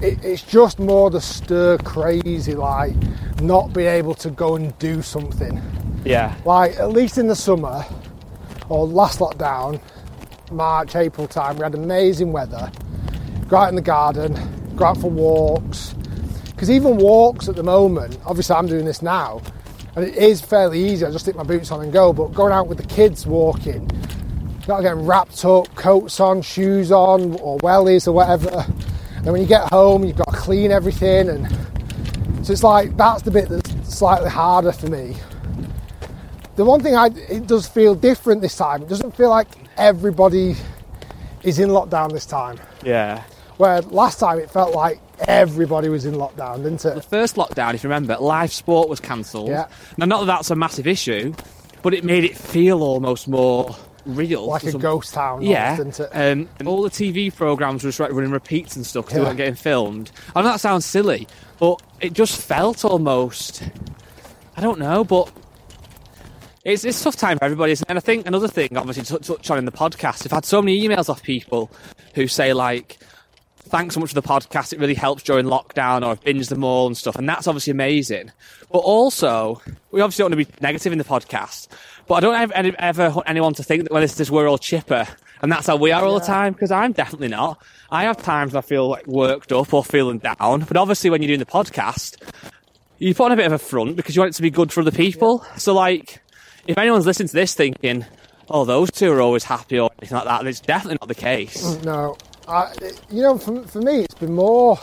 [0.01, 2.95] it, it's just more the stir crazy, like
[3.41, 5.63] not being able to go and do something.
[6.05, 6.35] Yeah.
[6.45, 7.85] Like at least in the summer
[8.69, 9.81] or last lockdown,
[10.51, 12.71] March, April time, we had amazing weather.
[13.49, 14.35] Go out in the garden,
[14.77, 15.95] go out for walks.
[16.51, 19.43] Because even walks at the moment, obviously I'm doing this now,
[19.97, 21.05] and it is fairly easy.
[21.05, 22.13] I just stick my boots on and go.
[22.13, 23.91] But going out with the kids walking,
[24.69, 28.65] not getting wrapped up, coats on, shoes on, or wellies or whatever.
[29.17, 31.49] And when you get home, you've got to clean everything, and
[32.45, 35.17] so it's like that's the bit that's slightly harder for me.
[36.57, 38.83] The one thing I it does feel different this time.
[38.83, 40.57] It doesn't feel like everybody
[41.43, 42.59] is in lockdown this time.
[42.85, 43.23] Yeah.
[43.59, 46.95] Where last time it felt like everybody was in lockdown, didn't it?
[46.95, 49.49] The first lockdown, if you remember, live sport was cancelled.
[49.49, 49.69] Yeah.
[49.97, 51.35] Now, not that that's a massive issue,
[51.83, 53.77] but it made it feel almost more
[54.07, 54.47] real.
[54.47, 58.01] Like a some- ghost town, Yeah, almost, um, and all the TV programs were just
[58.01, 59.23] like running repeats and stuff because Yeah.
[59.25, 60.11] they weren't getting filmed.
[60.35, 61.27] I know that sounds silly,
[61.59, 63.63] but it just felt almost.
[64.57, 65.31] I don't know, but
[66.65, 67.73] it's it's a tough time for everybody.
[67.73, 67.91] isn't it?
[67.91, 70.63] And I think another thing, obviously, to touch on in the podcast, I've had so
[70.63, 71.71] many emails off people
[72.15, 72.99] who say like,
[73.59, 74.73] "Thanks so much for the podcast.
[74.73, 77.71] It really helps during lockdown, or I've binged them all and stuff." And that's obviously
[77.73, 78.31] amazing.
[78.71, 81.67] But also, we obviously don't want to be negative in the podcast.
[82.13, 84.47] But I don't ever, any- ever want anyone to think that when this is we're
[84.47, 85.09] all chipper
[85.41, 87.65] and that's how we are all the time because I'm definitely not.
[87.91, 90.65] I have times I feel like worked up or feeling down.
[90.65, 92.21] But obviously, when you're doing the podcast,
[92.99, 94.71] you put on a bit of a front because you want it to be good
[94.71, 95.43] for the people.
[95.57, 96.21] So, like,
[96.67, 98.05] if anyone's listening to this thinking,
[98.51, 101.65] "Oh, those two are always happy" or anything like that, it's definitely not the case.
[101.65, 102.75] Mm, no, I,
[103.11, 104.79] you know, for, for me, it's been more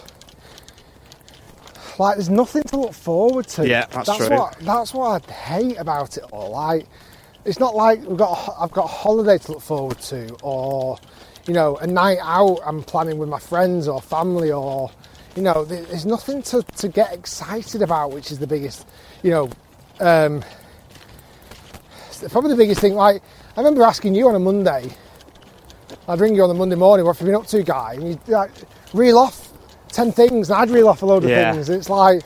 [2.00, 3.68] like there's nothing to look forward to.
[3.68, 4.36] Yeah, that's that's true.
[4.36, 6.54] What, that's what I hate about it all.
[6.54, 6.88] Like,
[7.50, 11.00] it's not like we've got a I've got a holiday to look forward to, or
[11.48, 14.92] you know, a night out I'm planning with my friends or family, or
[15.36, 18.86] you know, there's nothing to, to get excited about, which is the biggest,
[19.24, 19.50] you know,
[20.00, 20.44] um,
[22.30, 22.94] probably the biggest thing.
[22.94, 23.24] Like,
[23.56, 24.92] I remember asking you on a Monday,
[26.08, 27.94] I'd ring you on the Monday morning, what have you been up to, guy?
[27.94, 28.52] And you'd like,
[28.94, 29.52] reel off
[29.90, 31.54] 10 things, and I'd reel off a load of Yeah.
[31.54, 31.70] things.
[31.70, 32.22] It's like,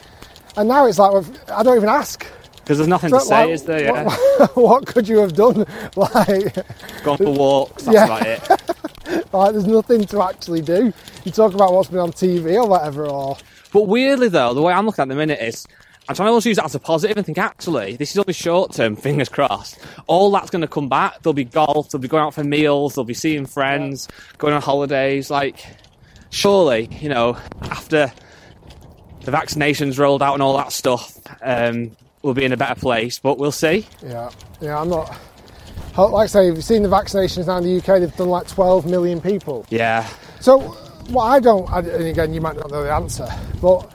[0.58, 2.26] and now it's like, I don't even ask.
[2.64, 3.82] Because there's nothing to say, is there?
[3.82, 4.04] Yeah.
[4.06, 5.66] What, what could you have done?
[5.96, 6.56] Like,
[7.04, 8.06] Gone for walks, that's Yeah.
[8.06, 9.34] about it.
[9.34, 10.94] like, there's nothing to actually do.
[11.26, 13.38] You talk about what's been on TV or whatever, or
[13.74, 15.68] But weirdly, though, the way I'm looking at the minute is
[16.08, 18.34] I'm trying to always use that as a positive and think, actually, this is only
[18.34, 19.78] short term, fingers crossed.
[20.08, 21.22] All that's going to come back.
[21.22, 24.08] There'll be golf, they'll be going out for meals, they'll be seeing friends,
[24.38, 25.30] going on holidays.
[25.30, 25.66] Like,
[26.30, 28.12] surely, you know, after
[29.22, 31.92] the vaccinations rolled out and all that stuff, um,
[32.24, 33.20] we'll be in a better place.
[33.20, 33.86] But we'll see.
[34.02, 35.16] Yeah, yeah, I'm not.
[35.96, 38.00] Like I say, have you seen the vaccinations now in the UK?
[38.00, 39.64] They've done like 12 million people.
[39.70, 40.08] Yeah.
[40.40, 40.60] So,
[41.10, 43.28] what I don't, and again, you might not know the answer,
[43.62, 43.94] but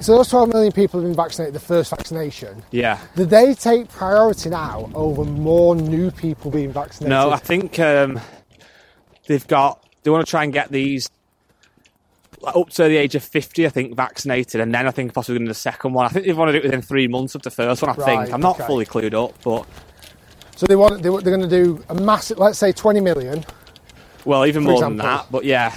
[0.00, 2.62] so those 12 million people have been vaccinated the first vaccination.
[2.70, 2.98] Yeah.
[3.16, 7.10] Do they take priority now over more new people being vaccinated?
[7.10, 8.20] No, I think um,
[9.26, 9.84] they've got.
[10.02, 11.10] They want to try and get these
[12.44, 13.66] up to the age of fifty.
[13.66, 16.06] I think vaccinated, and then I think possibly going to the second one.
[16.06, 17.90] I think they want to do it within three months of the first one.
[17.90, 18.66] I Right, think I'm not okay.
[18.66, 19.66] fully clued up, but
[20.56, 23.44] So they want, they, they're going to do a massive, let's say 20 million,
[24.24, 25.26] well, even more than that.
[25.30, 25.76] But yeah,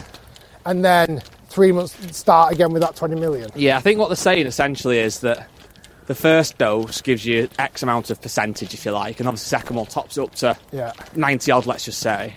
[0.66, 3.50] and then three months start again with that 20 million.
[3.56, 3.78] yeah.
[3.78, 5.48] I think what they're saying essentially is that
[6.08, 9.60] the first dose gives you X amount of percentage, if you like, and obviously the
[9.62, 10.94] second one tops it up to Yeah.
[11.16, 12.36] 90 odd, let's just say.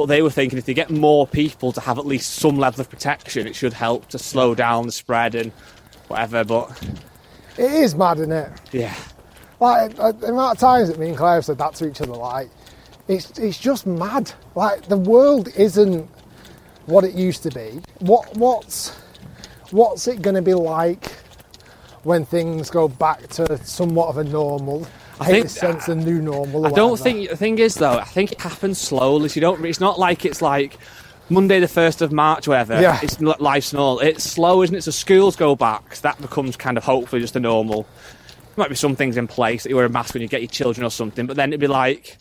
[0.00, 2.80] But they were thinking if they get more people to have at least some level
[2.80, 5.52] of protection, it should help to slow down the spread and
[6.08, 6.42] whatever.
[6.42, 6.70] But
[7.58, 8.50] It is mad, isn't it?
[8.72, 8.94] yeah,
[9.60, 12.00] Like uh, the amount of times that me and Claire have said that to each
[12.00, 12.48] other, like
[13.08, 14.32] it's it's just mad.
[14.54, 16.08] Like the world isn't
[16.86, 17.82] what it used to be.
[17.98, 18.96] What what's
[19.70, 21.12] what's it going to be like
[22.04, 24.86] when things go back to somewhat of a normal?
[25.20, 26.66] I, think- the sense of new normal.
[26.66, 27.04] I don't whatever.
[27.10, 27.98] think the thing is though.
[27.98, 29.28] I think it happens slowly.
[29.28, 29.64] So you don't.
[29.64, 30.76] It's not like it's like
[31.28, 32.80] Monday the first of March, whatever.
[32.80, 32.98] Yeah.
[33.02, 34.00] It's li- life's normal.
[34.00, 34.82] It's slow, isn't it?
[34.82, 35.94] So schools go back.
[35.94, 37.82] So that becomes kind of hopefully just a normal.
[37.82, 40.40] There might be some things in place that you wear a mask when you get
[40.42, 42.18] your children or something, but then it'd be like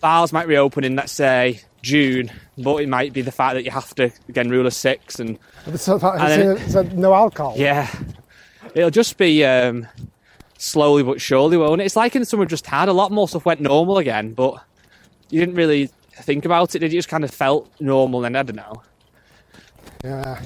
[0.00, 3.70] bars might reopen in let's say June, but it might be the fact that you
[3.70, 5.38] have to again rule of six and
[5.76, 7.54] So, that- And then- so no alcohol.
[7.58, 7.90] yeah,
[8.74, 9.86] it'll just be um,
[10.60, 11.84] slowly but surely, won't it?
[11.84, 14.62] It's like in the summer just had a lot more stuff went normal again, but
[15.30, 16.80] you didn't really think about it.
[16.80, 16.98] Did you?
[16.98, 18.82] Just kind of felt normal, and I don't know.
[20.04, 20.40] Yeah.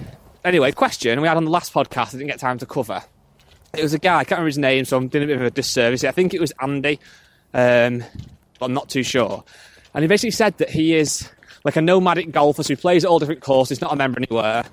[0.45, 2.09] Anyway, question we had on the last podcast.
[2.09, 3.03] I didn't get time to cover.
[3.77, 4.19] It was a guy.
[4.19, 6.05] I can't remember his name, so I'm doing a bit of a disservice.
[6.05, 7.01] I think it was Andy,
[7.53, 8.05] um,
[8.59, 9.43] but I'm not too sure.
[9.95, 11.29] And he basically said that he is
[11.65, 14.65] like a nomadic golfer, so he plays at all different courses, not a member anywhere.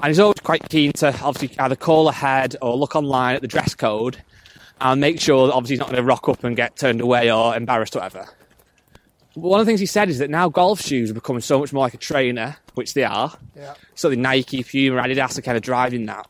[0.00, 3.48] And he's always quite keen to obviously either call ahead or look online at the
[3.48, 4.22] dress code
[4.82, 7.30] and make sure that obviously he's not going to rock up and get turned away
[7.30, 8.28] or embarrassed or whatever.
[9.34, 11.58] But one of the things he said is that now golf shoes are becoming so
[11.58, 13.32] much more like a trainer, which they are.
[13.56, 13.74] Yeah.
[13.94, 16.26] So the Nike, Puma, Adidas are kind of driving that.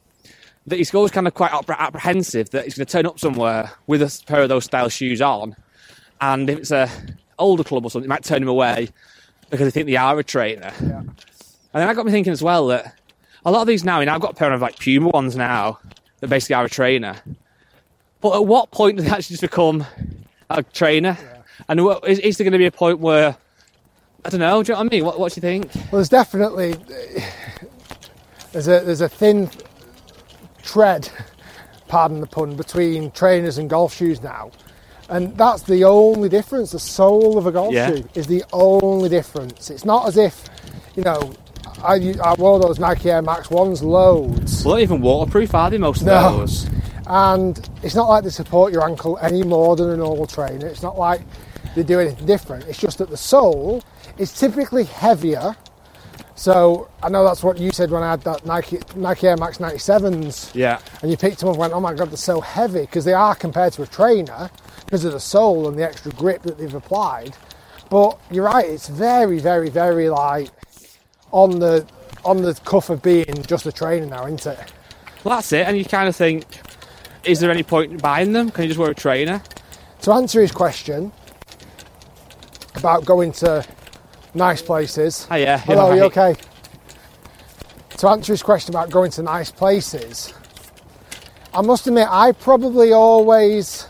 [0.66, 3.72] That he's always kind of quite appre- apprehensive that he's going to turn up somewhere
[3.88, 5.56] with a pair of those style shoes on,
[6.20, 6.88] and if it's a
[7.38, 8.88] older club or something, it might turn him away
[9.50, 10.72] because they think they are a trainer.
[10.80, 10.98] Yeah.
[10.98, 12.96] And then that got me thinking as well that
[13.44, 15.34] a lot of these now, you know, I've got a pair of like Puma ones
[15.34, 15.80] now
[16.20, 17.16] that basically are a trainer.
[18.22, 19.84] But at what point do they actually just become
[20.48, 21.18] a trainer?
[21.68, 23.36] And what, is, is there going to be a point where
[24.24, 24.62] I don't know?
[24.62, 25.04] Do you know what I mean?
[25.04, 25.74] What, what do you think?
[25.74, 26.74] Well, there's definitely
[28.52, 29.50] there's a there's a thin
[30.62, 31.08] tread,
[31.88, 34.52] pardon the pun, between trainers and golf shoes now,
[35.08, 36.70] and that's the only difference.
[36.72, 37.88] The sole of a golf Yeah.
[37.88, 39.70] shoe is the only difference.
[39.70, 40.44] It's not as if,
[40.94, 41.32] you know,
[41.82, 45.78] I I wore those Nike Air Max ones loads, Well, not even waterproof, are they?
[45.78, 46.38] Most of No.
[46.38, 46.66] those.
[47.06, 50.66] And it's not like they support your ankle any more than a normal trainer.
[50.66, 51.20] It's not like
[51.74, 52.64] they do anything different.
[52.66, 53.82] It's just that the sole
[54.18, 55.56] is typically heavier.
[56.34, 59.58] So I know that's what you said when I had that Nike Nike Air Max
[59.58, 60.78] 97s, Yeah.
[61.02, 63.12] and you picked them up and went, "Oh my god, they're so heavy," because they
[63.12, 64.50] are compared to a trainer
[64.84, 67.34] because of the sole and the extra grip that they've applied.
[67.90, 70.50] But you're right; it's very, very, very like
[71.32, 71.86] on the
[72.24, 74.72] on the cuff of being just a trainer now, isn't it?
[75.24, 75.66] Well, that's it.
[75.66, 76.44] And you kind of think,
[77.24, 78.50] is there any point in buying them?
[78.50, 79.42] Can you just wear a trainer?
[80.02, 81.12] To answer his question
[82.74, 83.64] about going to
[84.34, 85.26] nice places.
[85.30, 85.58] Oh, yeah.
[85.58, 86.34] Hello, you're you okay?
[87.98, 90.34] To answer his question about going to nice places,
[91.54, 93.86] I must admit, I probably always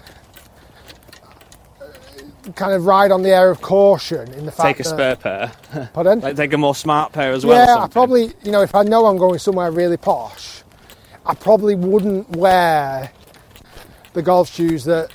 [1.81, 4.89] uh, kind of ride on the air of caution in the fact Take a that.
[4.89, 5.89] spare pair.
[5.95, 6.21] Pardon?
[6.21, 7.65] like take a more smart pair as well.
[7.67, 10.63] yeah, I probably, you know, if I know I'm going somewhere really posh,
[11.25, 13.11] I probably wouldn't wear
[14.13, 15.11] the golf shoes that,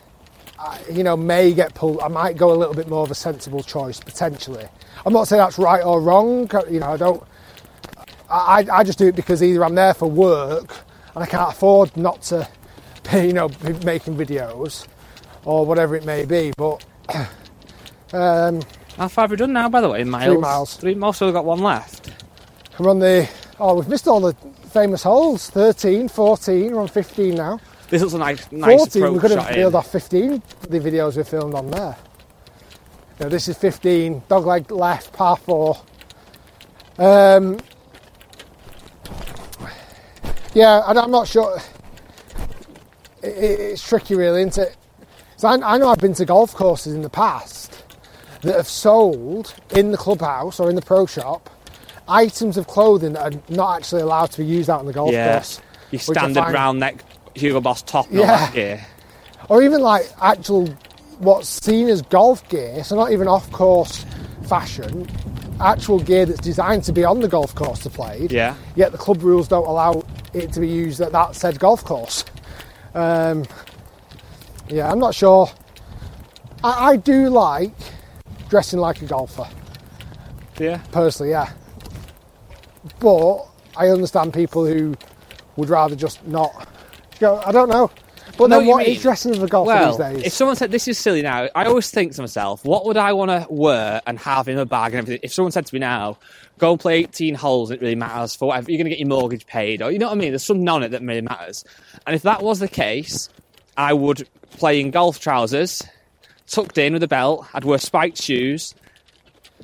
[0.92, 2.02] you know, may get pulled.
[2.02, 4.68] I might go a little bit more of a sensible choice potentially.
[5.06, 6.50] I'm not saying that's right or wrong.
[6.70, 7.24] You know, I don't.
[8.30, 10.76] I, I just do it because either I'm there for work
[11.16, 12.48] and I can't afford not to,
[13.14, 14.86] you know, be making videos
[15.46, 16.52] or whatever it may be.
[16.58, 16.86] But
[18.14, 18.62] um,
[18.98, 20.26] How far have we done now, by the way, in miles?
[20.26, 20.76] Three miles.
[20.76, 22.12] Three miles, so we've got one left.
[22.80, 23.30] we're on the.
[23.60, 24.34] Oh, we've missed all the
[24.70, 27.60] famous holes 13, 14, we're on 15 now.
[27.90, 31.24] This looks a nice, nice 14, we could have shot off 15 the videos we
[31.24, 31.96] filmed on there.
[33.20, 35.78] Know, this is 15, dogleg left, par 4.
[37.00, 37.58] Um,
[40.54, 41.60] yeah, and I'm not sure.
[43.22, 44.76] It, it- it's tricky, really, isn't it?
[45.40, 47.84] 'Cause I, I know I've been to golf courses in the past
[48.42, 51.50] that have sold in the clubhouse or in the pro shop
[52.08, 55.12] items of clothing that are not actually allowed to be used out on the golf
[55.12, 55.34] Yeah.
[55.34, 55.62] course.
[55.92, 57.04] Your standard round neck
[57.38, 58.26] Hugo Boss top Yeah.
[58.26, 58.86] that gear.
[59.50, 60.68] or even like actual
[61.20, 64.06] what's seen as golf gear, so not even off course
[64.48, 65.08] fashion,
[65.60, 68.28] actual gear that's designed to be on the golf course to play.
[68.30, 68.56] Yeah.
[68.76, 72.24] Yet the club rules don't allow it to be used at that said golf course.
[72.94, 73.46] Um,
[74.70, 75.50] yeah, I'm not sure.
[76.64, 77.72] I, I do like
[78.50, 79.48] dressing like a golfer,
[80.60, 80.78] Yeah.
[80.92, 81.50] personally, yeah.
[83.00, 84.96] But I understand people who
[85.56, 86.68] would rather just not
[87.18, 87.42] go.
[87.46, 87.92] I don't know.
[88.38, 90.24] But know then what is dressing as a golfer Well, these days?
[90.26, 93.14] if someone said this is silly now, I always think to myself, what would I
[93.14, 95.22] want to wear and have in a bag and everything?
[95.24, 96.20] If someone said to me now,
[96.60, 99.08] go and play 18 holes, it really matters for whatever you're going to get your
[99.08, 100.32] mortgage paid, or you know what I mean?
[100.32, 101.64] There's something on it that really matters.
[102.06, 103.30] And if that was the case,
[103.76, 105.82] I would play in golf trousers,
[106.48, 107.48] tucked in with a belt.
[107.54, 108.76] I'd wear spiked shoes.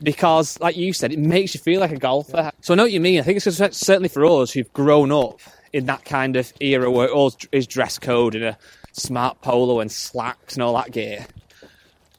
[0.02, 2.52] Because, like you said, it makes you feel like a golfer.
[2.62, 3.20] So I know what you mean.
[3.20, 5.40] I think it's certainly for us who've grown up
[5.74, 8.58] in that kind of era where it all is dress code and a
[8.94, 11.26] smart polo and slacks and all that gear.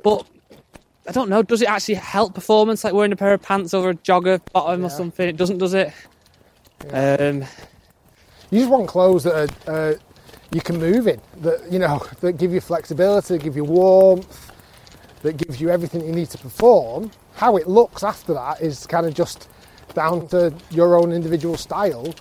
[0.02, 0.26] But
[1.08, 1.42] I don't know.
[1.42, 4.84] Does it actually help performance, like wearing a pair of pants over a jogger bottom
[4.84, 5.28] or something?
[5.28, 5.92] It doesn't, does it?
[6.90, 7.44] Um,
[8.50, 9.94] You just want clothes that are, uh,
[10.52, 14.52] you can move in, that you know, that give you flexibility, give you warmth,
[15.22, 17.10] that gives you everything you need to perform.
[17.34, 19.48] How it looks after that is kind of just
[19.94, 22.14] down to your own individual style.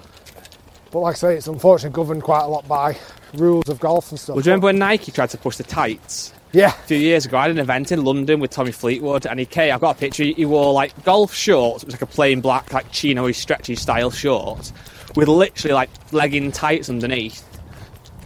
[0.94, 2.96] But like I say, it's unfortunately governed quite a lot by
[3.34, 4.36] rules of golf and stuff.
[4.36, 6.32] well, do you remember when Nike tried to push the tights?
[6.52, 9.40] Yeah, a few years ago, I had an event in London with Tommy Fleetwood, and
[9.40, 9.74] he came.
[9.74, 10.24] I've got a picture.
[10.24, 11.82] He wore like golf shorts.
[11.82, 14.72] It was like a plain black, like chino stretchy style shorts
[15.16, 17.44] with literally like legging tights underneath.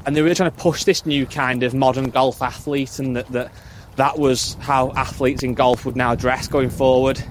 [0.06, 3.16] And they were really trying to push this new kind of modern golf athlete, and
[3.16, 3.50] that that
[3.96, 7.24] that was how athletes in golf would now dress going forward.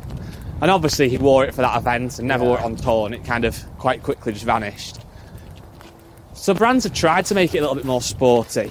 [0.63, 3.15] And obviously, he wore it for that event and never wore it on tour, and
[3.15, 5.01] it kind of quite quickly just vanished.
[6.47, 8.71] So brands have tried to make it a little bit more sporty.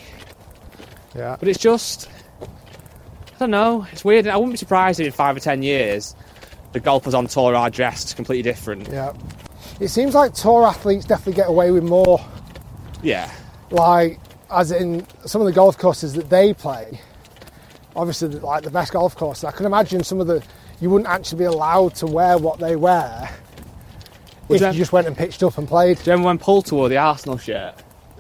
[1.14, 1.36] yeah.
[1.38, 2.10] But it's just,
[2.42, 3.86] I don't know.
[3.92, 4.28] It's weird.
[4.30, 6.16] I wouldn't be surprised if in five or ten years
[6.72, 8.88] the golfers on tour are dressed completely different.
[8.88, 9.12] Yeah.
[9.82, 12.26] It seems like tour athletes definitely get away with more,
[13.04, 13.30] Yeah,
[13.72, 17.02] like, as in some of the golf courses that they play.
[17.94, 19.44] Obviously, like the best golf courses.
[19.44, 20.42] I can imagine some of the,
[20.80, 23.30] you wouldn't actually be allowed to wear what they wear
[24.50, 25.98] If you- you just went and pitched up and played.
[25.98, 27.74] Do you remember when Poulter wore the Arsenal shirt?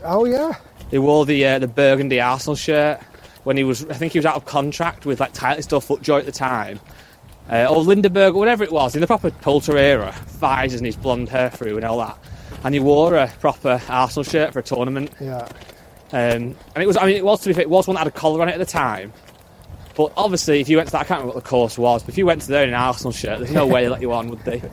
[0.03, 0.53] Oh, yeah.
[0.91, 2.99] He wore the uh, the burgundy Arsenal shirt
[3.43, 3.86] when he was.
[3.86, 6.80] I think he was out of contract with like Titleist or Footjoy at the time,
[7.51, 10.13] uh, or Lindeberg or whatever it was in the proper Poulter era.
[10.28, 12.17] Visors and his blonde hair through and all that.
[12.63, 15.11] And he wore a proper Arsenal shirt for a tournament.
[15.19, 15.47] Yeah.
[16.13, 17.99] Um, and it was, I mean, it was to be fair, it was one that
[18.01, 19.11] had a collar on it at the time.
[19.95, 22.09] But obviously, if you went to that, I can't remember what the course was, but
[22.09, 24.11] if you went to there in an Arsenal shirt, there's no way they let you
[24.13, 24.61] on, would they?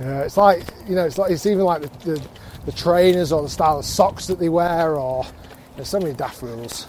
[0.00, 2.28] Yeah, it's like you know, it's like it's even like the, the,
[2.66, 5.24] the trainers or the style of socks that they wear, or
[5.76, 6.84] there's so many daft rules.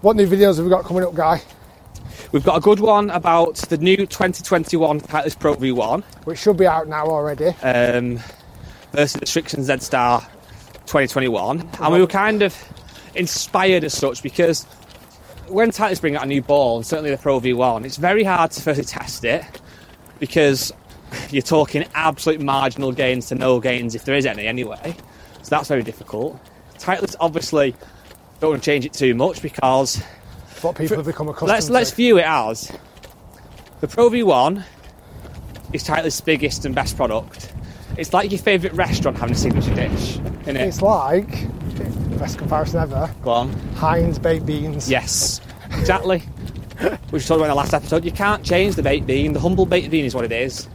[0.00, 1.40] What new videos have we got coming up, guy?
[2.32, 6.66] We've got a good one about the new 2021 Titleist Pro V1 Which should be
[6.66, 7.48] out now already.
[7.62, 8.18] um,
[8.92, 10.20] versus the Srixon Z Star
[10.86, 11.68] 2021.
[11.80, 12.56] And we were kind of
[13.14, 14.64] inspired as such because
[15.48, 18.50] when Titleist bring out a new ball, and certainly the Pro V1, it's very hard
[18.52, 19.44] to firstly test it
[20.18, 20.72] because
[21.30, 24.94] you're talking absolute marginal gains to no gains if there is any anyway.
[25.42, 26.38] So that's very difficult.
[26.78, 27.74] Titleist obviously
[28.40, 30.02] don't want to change it too much because
[30.62, 32.72] What people have become accustomed let's let's view it as
[33.80, 34.64] the Pro V1
[35.72, 37.52] is Titleist's biggest and best product.
[37.98, 40.68] It's like your favourite restaurant having a signature dish, isn't it?
[40.68, 41.28] It's like
[42.18, 43.12] best comparison ever.
[43.22, 43.52] Go on.
[43.74, 44.90] Heinz baked beans.
[44.90, 45.40] Yes,
[45.72, 46.22] exactly.
[47.10, 48.04] we talked about in the last episode.
[48.04, 49.32] You can't change the baked bean.
[49.32, 50.68] The humble baked bean is what it is.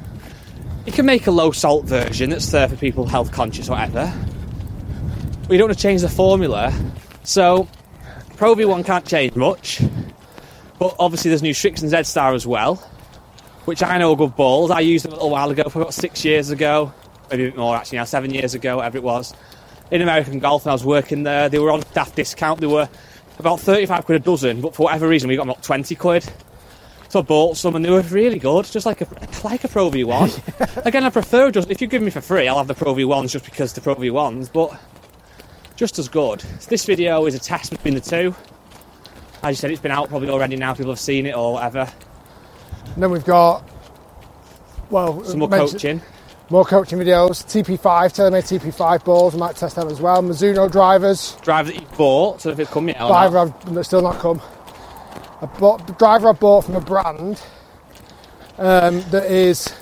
[0.88, 4.12] You can make a low salt version that's there for people health conscious, or whatever.
[5.42, 6.74] But you don't want to change the formula.
[7.24, 7.68] So,
[8.38, 9.82] Pro V1 can't change much.
[10.80, 12.78] But obviously, there's new Srixon Z Star as well.
[13.68, 14.72] which I know are good balls.
[14.72, 16.94] I used them a little while ago, probably about six years ago,
[17.30, 19.34] maybe a bit more actually now, seven years ago, whatever it was.
[19.92, 21.50] In American Golf, and I was working there.
[21.50, 22.62] They were on staff discount.
[22.62, 22.88] They were
[23.40, 26.26] about 35 quid a dozen, but for whatever reason, we got them about 20 quid.
[27.10, 29.08] So I bought some, and they were really good, just like a
[29.44, 30.86] like a Pro V1.
[30.86, 33.32] Again, I prefer just if you give me for free, I'll have the Pro V1s
[33.32, 34.78] just because the Pro V1s, but
[35.78, 36.42] just as good.
[36.42, 38.36] So this video is a test between the two.
[39.44, 40.74] As you said, it's been out probably already now.
[40.74, 41.88] People have seen it or whatever.
[42.94, 43.64] And then we've got,
[44.90, 46.02] well, Some more coaching.
[46.50, 47.44] More coaching videos.
[47.46, 49.34] TP5, TaylorMade TP5 balls.
[49.34, 50.24] We might test them as well.
[50.24, 51.38] Mizuno drivers.
[51.42, 53.54] Driver that you bought, so if it's come yet driver.
[53.68, 54.42] I've still not come.
[55.42, 57.42] I bought the driver I bought from a brand
[58.58, 59.74] um, that is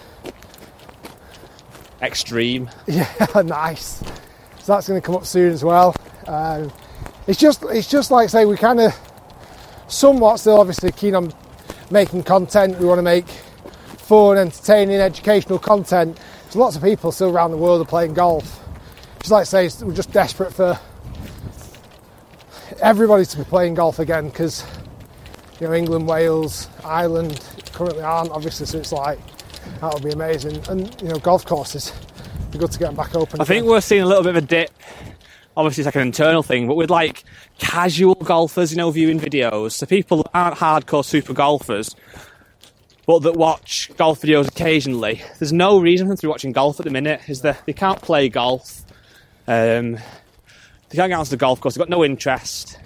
[2.01, 2.69] Extreme.
[2.87, 3.07] yeah
[3.45, 3.99] nice.
[4.59, 5.95] So that's going to come up soon as well.
[6.27, 6.71] Um,
[7.27, 8.93] it's just it's just like say we kind of
[9.87, 11.33] somewhat still obviously keen on
[11.89, 12.77] making content.
[12.79, 16.19] We want to make fun, entertaining, educational content.
[16.43, 18.59] There's lots of people still around the world are playing golf.
[19.19, 20.79] Just like say we're just desperate for
[22.81, 24.63] everybody to be playing golf again because
[25.59, 27.39] you know England, Wales, Ireland
[27.73, 28.65] currently aren't obviously.
[28.65, 29.19] So it's like
[29.81, 30.61] that would be amazing.
[30.69, 31.91] And you know golf courses,
[32.51, 33.41] be good to get them back open.
[33.41, 34.71] I think we're seeing a little bit of a dip.
[35.57, 37.23] Obviously, it's like an internal thing, but with like
[37.59, 39.71] casual golfers, you know, viewing videos.
[39.71, 41.95] So people that aren't hardcore super golfers,
[43.05, 45.21] but that watch golf videos occasionally.
[45.39, 47.21] There's no reason for them to be watching golf at the minute.
[47.27, 48.81] Is that they can't play golf.
[49.47, 49.93] Um,
[50.89, 51.75] they can't get onto the golf course.
[51.75, 52.79] They've got no interest.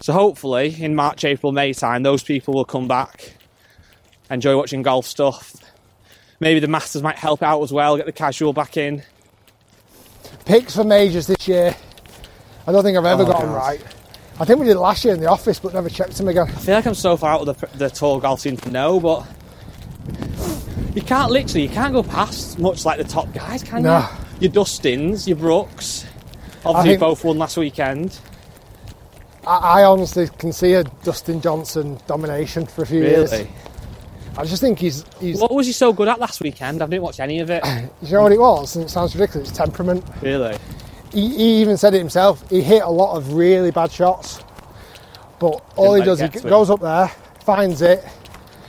[0.00, 3.34] So hopefully, in March, April, May time, those people will come back,
[4.30, 5.56] enjoy watching golf stuff.
[6.40, 9.02] Maybe the Masters might help out as well, get the casual back in.
[10.44, 11.74] picks for majors this year.
[12.66, 13.56] I don't think I've ever Oh, got them God.
[13.56, 13.80] right.
[14.40, 16.46] I think we did it last year in the office, but never checked them again.
[16.48, 19.00] I feel like I'm so far out of the, the tour golf scene to know,
[19.00, 19.26] but
[20.94, 23.84] you can't literally you can't go past much like the top guys, can you?
[23.84, 24.08] No.
[24.38, 24.42] you?
[24.42, 26.06] Your Dustins, your Brooks,
[26.64, 28.16] obviously think- both won last weekend.
[29.48, 33.32] I, I honestly can see a Dustin Johnson domination for a few years.
[33.32, 33.50] Really?
[34.36, 36.82] I just think he's, he's What was he so good at last weekend?
[36.82, 37.64] I didn't watch any of it.
[38.02, 38.76] you know what it was?
[38.76, 40.04] And it sounds ridiculous, it's temperament.
[40.20, 40.56] really?
[41.12, 42.48] He, he even said it himself.
[42.50, 44.40] He hit a lot of really bad shots,
[45.38, 46.50] but all he let it does, he get him.
[46.50, 47.08] goes up there,
[47.44, 48.04] finds it,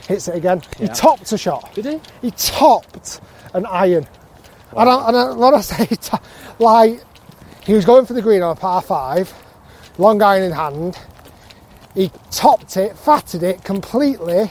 [0.08, 0.62] hits it again.
[0.78, 1.74] He topped a shot.
[1.74, 2.00] Did he?
[2.22, 3.20] He topped
[3.52, 4.08] an iron.
[4.74, 6.20] And, I, and I, when I say to,
[6.58, 7.02] like,
[7.62, 9.32] he was going for the green on a par five,
[10.00, 10.98] long iron in hand.
[11.94, 14.50] He topped it, fatted it completely,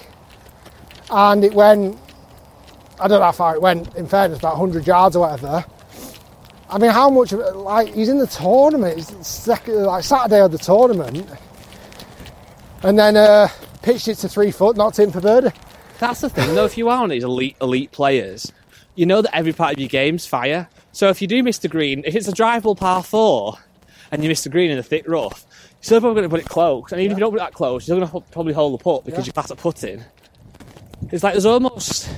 [1.10, 1.98] and it went.
[3.00, 3.96] I don't know how far it went.
[3.96, 5.64] In fairness, about 100 yards or whatever.
[6.70, 7.32] I mean, how much?
[7.32, 9.00] Like, he's in the tournament.
[9.00, 11.28] It's second, like Saturday of the tournament,
[12.84, 13.48] and then uh,
[13.82, 15.52] pitched it to three foot, knocked in for birdie.
[16.00, 16.66] That's the thing, though.
[16.66, 18.52] If you are of these elite elite players,
[18.96, 20.68] you know that every part of your game's fire.
[20.92, 23.58] So if you do miss the green, if it's a drivable par four,
[24.12, 26.40] and you miss the green in the thick rough, you're still probably going to put
[26.46, 26.92] it close.
[26.92, 28.80] And even if you don't put it that close, you're still going to probably hold
[28.80, 29.26] the putt because Yeah.
[29.28, 30.04] you're fast at putting.
[31.12, 32.10] It's like there's almost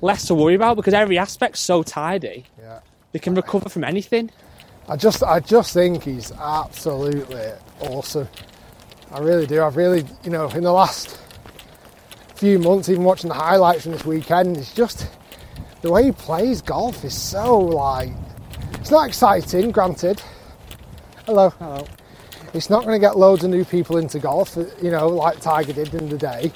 [0.00, 2.44] less to worry about because every aspect's so tidy.
[2.58, 2.80] Yeah.
[3.12, 4.30] They can recover from anything.
[4.88, 8.28] I just, I just think he's absolutely awesome.
[9.12, 9.62] I really do.
[9.62, 11.18] I've really, you know, in the last
[12.36, 15.08] few months, even watching the highlights from this weekend, it's just
[15.82, 18.10] the way he plays golf is so like,
[18.80, 19.70] it's not exciting.
[19.70, 20.20] Granted,
[21.26, 21.86] hello, hello.
[22.54, 25.40] It's not going to get loads of new people into golf, uh, you know, like
[25.40, 26.52] Tiger did in the day.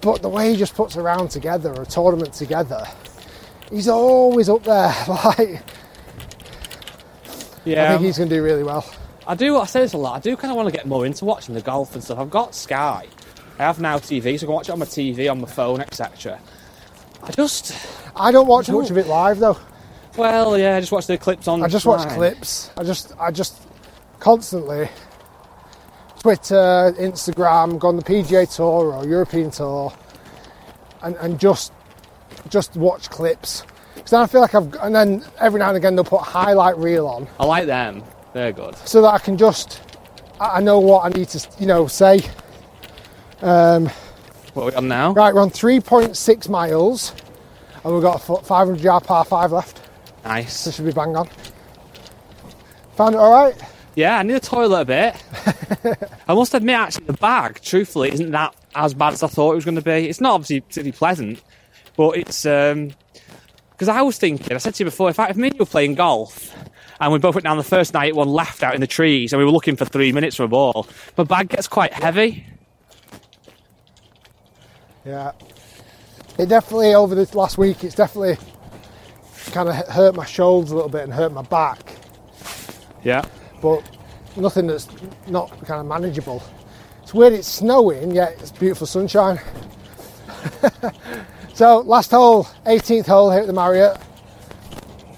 [0.00, 2.84] But the way he just puts a round together, a tournament together,
[3.70, 4.92] he's always up there.
[5.08, 5.62] Like,
[7.64, 8.84] yeah, I think he's going to do really well.
[9.26, 9.56] I do.
[9.56, 10.16] I say this a lot.
[10.16, 12.18] I do kind of want to get more into watching the golf and stuff.
[12.18, 13.06] I've got Sky.
[13.58, 15.80] I have now TV, so I can watch it on my TV, on my phone,
[15.80, 16.38] etc.
[17.22, 17.74] I just,
[18.14, 18.80] I don't watch No.
[18.82, 19.56] much of it live though.
[20.18, 21.62] well, yeah, I just watch the clips on.
[21.62, 22.70] I just watch clips.
[22.76, 23.56] I just, I just
[24.24, 24.88] constantly
[26.20, 29.92] Twitter, Instagram, go on the PGA Tour or European Tour,
[31.02, 31.74] and, and just,
[32.48, 33.64] just watch clips.
[33.94, 36.24] Because then I feel like I've, and then every now and again they'll put a
[36.24, 38.02] highlight reel on, I like them.
[38.32, 38.74] They're good.
[38.78, 39.82] so that I can just,
[40.40, 42.20] I know what I need to, you know, say.
[43.42, 43.90] Um,
[44.54, 45.12] What are we on now?
[45.12, 47.12] right, we're on 3.6 miles,
[47.84, 49.76] and we've got a fo- 500 yard par five left.
[49.76, 50.74] So Nice.
[50.74, 51.28] should be bang on.
[52.96, 53.54] Found it all right.
[53.94, 55.24] Yeah, I need a toilet a bit.
[56.28, 59.56] I must admit, actually, the bag, truthfully, isn't that as bad as I thought it
[59.56, 60.08] was going to be.
[60.08, 61.42] It's not obviously particularly pleasant,
[61.96, 62.90] but it's um
[63.70, 64.54] because I was thinking.
[64.54, 66.54] I said to you before, if, I, if me and you were playing golf.
[67.00, 69.38] And we both went down the first night, one left out in the trees, and
[69.38, 70.86] we were looking for three minutes for a ball.
[71.16, 72.46] My bag gets quite heavy.
[75.04, 75.32] Yeah.
[76.38, 78.38] it definitely over this last week, it's definitely
[79.52, 81.96] kind of hurt my shoulders a little bit and hurt my back,
[83.02, 83.24] Yeah.
[83.64, 83.82] But
[84.36, 84.86] nothing that's
[85.26, 86.42] not kind of manageable.
[87.02, 89.40] It's weird, it's snowing, yet it's beautiful sunshine.
[91.54, 93.98] so, last hole, 18th hole here at the Marriott.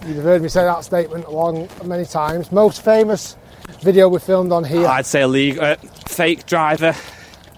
[0.06, 2.52] You've heard me say that statement along many times.
[2.52, 3.36] Most famous
[3.80, 4.86] video we filmed on here.
[4.86, 5.74] I'd say a league uh,
[6.06, 6.94] fake driver.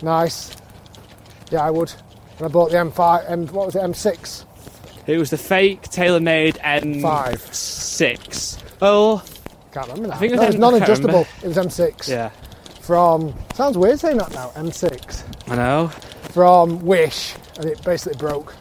[0.01, 0.57] Nice.
[1.51, 1.93] Yeah, I would.
[2.39, 4.47] And I bought the M5, M, what was it, M6?
[5.07, 7.43] It was the fake TaylorMade M Five.
[7.55, 8.57] six.
[8.81, 9.23] Oh,
[9.73, 10.17] Can't remember now.
[10.19, 11.27] think it no, was it was I non-adjustable.
[11.43, 12.09] It was M6.
[12.09, 12.31] yeah.
[12.81, 14.49] From sounds weird saying that now.
[14.51, 15.89] M6 I know.
[16.31, 18.55] from Wish, and it basically broke.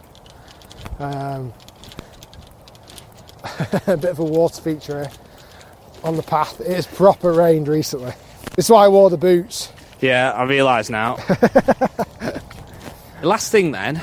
[1.00, 1.54] Um,
[3.88, 5.12] a bit of a water feature here
[6.04, 6.60] on the path.
[6.60, 8.12] It has proper rained recently.
[8.56, 9.72] This is why I wore the boots.
[10.02, 11.16] Yeah, I realise now.
[11.28, 12.42] the
[13.24, 14.02] last thing then,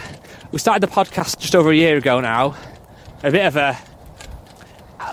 [0.53, 2.57] we started the podcast just over a year ago now.
[3.23, 3.79] A bit of a.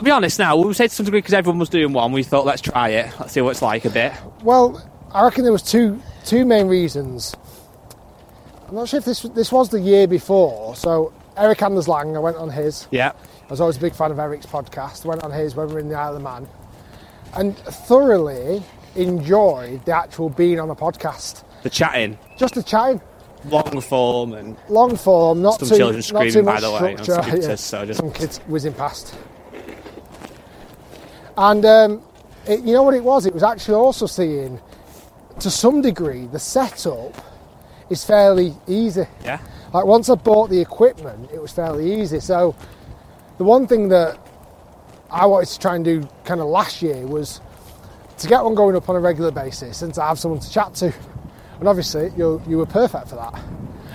[0.02, 2.24] I'll be honest now, we said to some degree because everyone was doing one, we
[2.24, 4.12] thought let's try it, let's see what it's like a bit.
[4.42, 4.82] Well,
[5.12, 7.36] I reckon there was two two main reasons.
[8.68, 10.76] I'm not sure if this this was the year before.
[10.76, 12.88] So Erik Anders Lang, I went on his.
[12.90, 15.06] Yeah, I was always a big fan of Erik's podcast.
[15.06, 16.48] Went on his when we were in the Isle of Man,
[17.36, 18.64] and thoroughly
[18.96, 21.44] enjoyed the actual being on a podcast.
[21.62, 23.00] the chatting, Just the chatting,
[23.46, 26.96] long form, and long form, not Some too children not screaming, too by the way,
[27.04, 27.22] structure.
[27.30, 27.56] scooters, yeah.
[27.56, 29.14] so just- some kids whizzing past.
[31.38, 32.02] And um,
[32.48, 33.26] it, you know what it was?
[33.26, 34.60] It was actually also seeing,
[35.40, 37.16] to some degree, the setup
[37.90, 39.06] is fairly easy.
[39.24, 39.40] yeah,
[39.74, 42.20] Like once I bought the equipment, it was fairly easy.
[42.20, 42.56] So
[43.38, 44.18] the one thing that
[45.10, 47.42] I wanted to try and do kind of last year was
[48.20, 50.74] to get one going up on a regular basis and to have someone to chat
[50.76, 50.94] to.
[51.60, 53.34] And obviously, you you were perfect for that.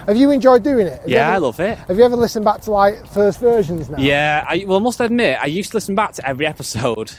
[0.07, 1.01] Have you enjoyed doing it?
[1.01, 1.79] Have yeah, I love it.
[1.79, 3.99] Have you ever listened back to like first versions now?
[3.99, 7.13] Yeah, I, well, I must admit, I used to listen back to every episode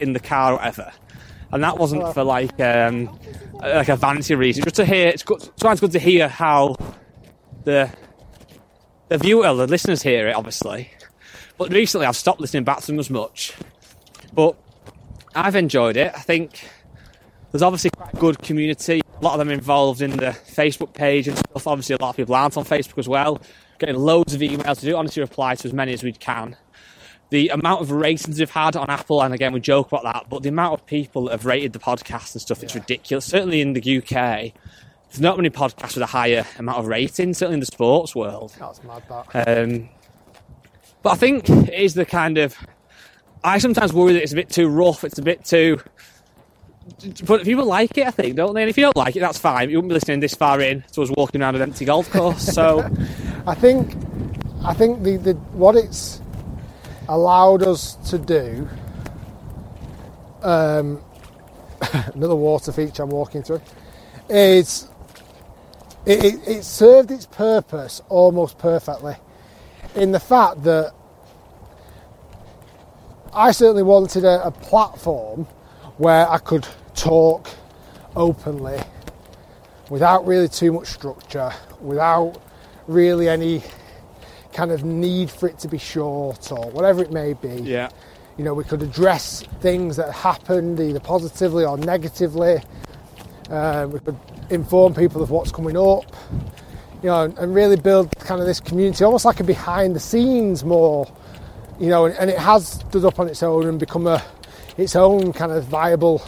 [0.00, 0.92] in the car or whatever,
[1.52, 3.18] and that wasn't for like um,
[3.60, 4.62] like a vanity reason.
[4.62, 5.42] Just to hear, it's good.
[5.42, 6.76] Sometimes good to hear how
[7.64, 7.90] the
[9.08, 10.90] the viewer, the listeners hear it, obviously.
[11.56, 13.54] But recently, I've stopped listening back to them as much.
[14.34, 14.56] But
[15.34, 16.12] I've enjoyed it.
[16.14, 16.68] I think
[17.52, 19.00] there's obviously quite a good community.
[19.20, 21.66] A lot of them involved in the Facebook page and stuff.
[21.66, 23.40] Obviously, a lot of people aren't on Facebook as well.
[23.78, 24.96] Getting loads of emails to do.
[24.96, 26.56] Honestly, reply to as many as we can.
[27.30, 30.42] The amount of ratings we've had on Apple, and again, we joke about that, but
[30.42, 33.24] the amount of people that have rated the podcast and stuff, it's ridiculous.
[33.24, 34.52] Certainly in the UK,
[35.14, 38.52] there's not many podcasts with a higher amount of ratings, certainly in the sports world.
[38.58, 39.02] That's mad.
[39.08, 39.48] That.
[39.48, 39.88] Um,
[41.02, 42.56] but I think it is the kind of.
[43.44, 45.04] I sometimes worry that it's a bit too rough.
[45.04, 45.80] It's a bit too.
[47.26, 48.62] But people like it, I think, don't they?
[48.62, 49.70] And if you don't like it, that's fine.
[49.70, 52.42] You wouldn't be listening this far in to us walking around an empty golf course.
[52.42, 52.80] So
[53.46, 53.94] I think,
[54.64, 56.20] I think the, the what it's
[57.08, 58.68] allowed us to do.
[60.42, 61.02] Um,
[62.14, 63.62] another water feature I'm walking through
[64.28, 64.88] is
[66.06, 69.16] it, it, it served its purpose almost perfectly
[69.94, 70.92] in the fact that
[73.32, 75.46] I certainly wanted a, a platform
[75.98, 77.48] where I could talk
[78.16, 78.80] openly
[79.90, 82.40] without really too much structure, without
[82.86, 83.62] really any
[84.52, 87.60] kind of need for it to be short or whatever it may be.
[87.62, 87.90] yeah,
[88.38, 92.62] You know, we could address things that happened either positively or negatively.
[93.50, 94.16] Um, we could
[94.50, 96.04] inform people of what's coming up.
[97.02, 100.00] You know, and, and really build kind of this community, almost like a behind the
[100.00, 101.06] scenes more.
[101.78, 104.24] You know, and, and it has stood up on its own and become a
[104.76, 106.22] its own kind of viable,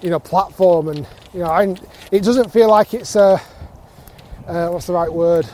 [0.00, 0.88] you know, platform.
[0.88, 1.76] And you know, I,
[2.10, 3.40] it doesn't feel like it's a
[4.46, 5.46] uh, what's the right word?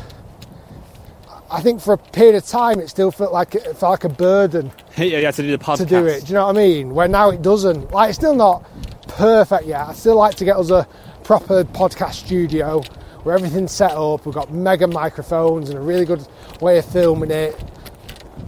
[1.50, 4.08] I think for a period of time, it still felt like it felt like a
[4.10, 4.70] burden
[5.06, 5.78] yeah, you had to do the podcast.
[5.78, 6.22] to do it.
[6.22, 6.94] Do you know what I mean?
[6.94, 7.92] Where now it doesn't.
[7.92, 8.64] Like, it's still not
[9.08, 9.88] perfect yet.
[9.88, 10.86] I still like to get us a
[11.22, 12.82] proper podcast studio
[13.22, 14.26] where everything's set up.
[14.26, 16.26] We've got mega microphones and a really good
[16.60, 17.56] way of filming it,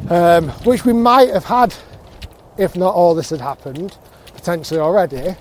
[0.09, 1.75] um, which we might have had
[2.61, 3.97] if not all this had happened,
[4.35, 5.35] potentially already.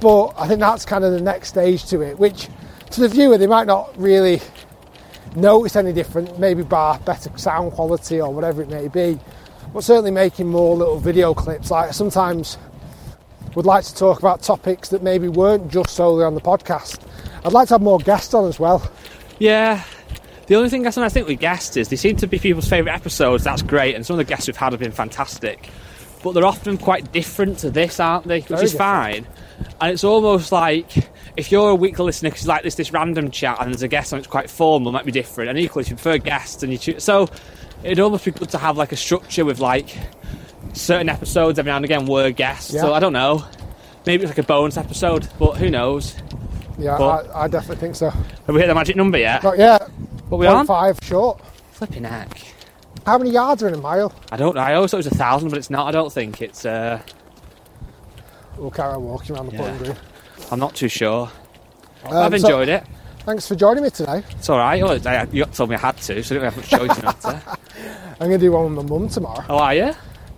[0.00, 2.48] But I think that's kind of the next stage to it, which
[2.92, 4.40] to the viewer they might not really
[5.36, 9.18] notice any different, maybe bar better sound quality or whatever it may be.
[9.72, 11.70] But certainly making more little video clips.
[11.70, 12.56] Like sometimes
[13.54, 17.00] would like to talk about topics that maybe weren't just solely on the podcast.
[17.44, 18.90] I'd like to have more guests on as well.
[19.38, 19.82] Yeah.
[20.46, 22.94] The only thing I sometimes think with guests is they seem to be people's favourite
[22.94, 23.44] episodes.
[23.44, 25.68] That's great, and some of the guests we've had have been fantastic.
[26.22, 28.40] But they're often quite different to this, aren't they?
[28.40, 29.26] Which Very is different.
[29.26, 29.66] fine.
[29.80, 33.58] And it's almost like if you're a weekly listener, because like this this random chat
[33.60, 35.50] and there's a guest on, it's quite formal, might be different.
[35.50, 37.28] And equally, if you prefer guests and you choose, so
[37.82, 39.96] it'd almost be good to have like a structure with like
[40.74, 42.72] certain episodes every now and again were guests.
[42.72, 42.82] Yeah.
[42.82, 43.44] So I don't know.
[44.06, 46.16] Maybe it's like a bonus episode, but who knows?
[46.78, 48.10] Yeah, But- I, I definitely think so.
[48.10, 48.24] Have
[48.54, 49.42] we hit the magic number yet?
[49.42, 49.82] Not yet.
[50.28, 51.40] What we are five short.
[51.72, 52.40] Flipping heck.
[53.08, 54.12] How many yards are in a mile?
[54.30, 54.60] I don't know.
[54.60, 55.88] I always thought it was a thousand, but it's not.
[55.88, 56.66] I don't think it's.
[56.66, 57.00] Uh,
[58.58, 59.58] We'll carry on walking around the Yeah.
[59.62, 59.96] putting green.
[60.52, 61.30] I'm not too sure.
[62.04, 62.84] Um, I've so- enjoyed it.
[63.24, 64.22] Thanks for joining me today.
[64.32, 65.06] It's all right.
[65.06, 67.42] I, you told me I had to, so I didn't have much choice in matter.
[68.20, 69.94] I'm going to do one with my mum tomorrow, Oh, are you?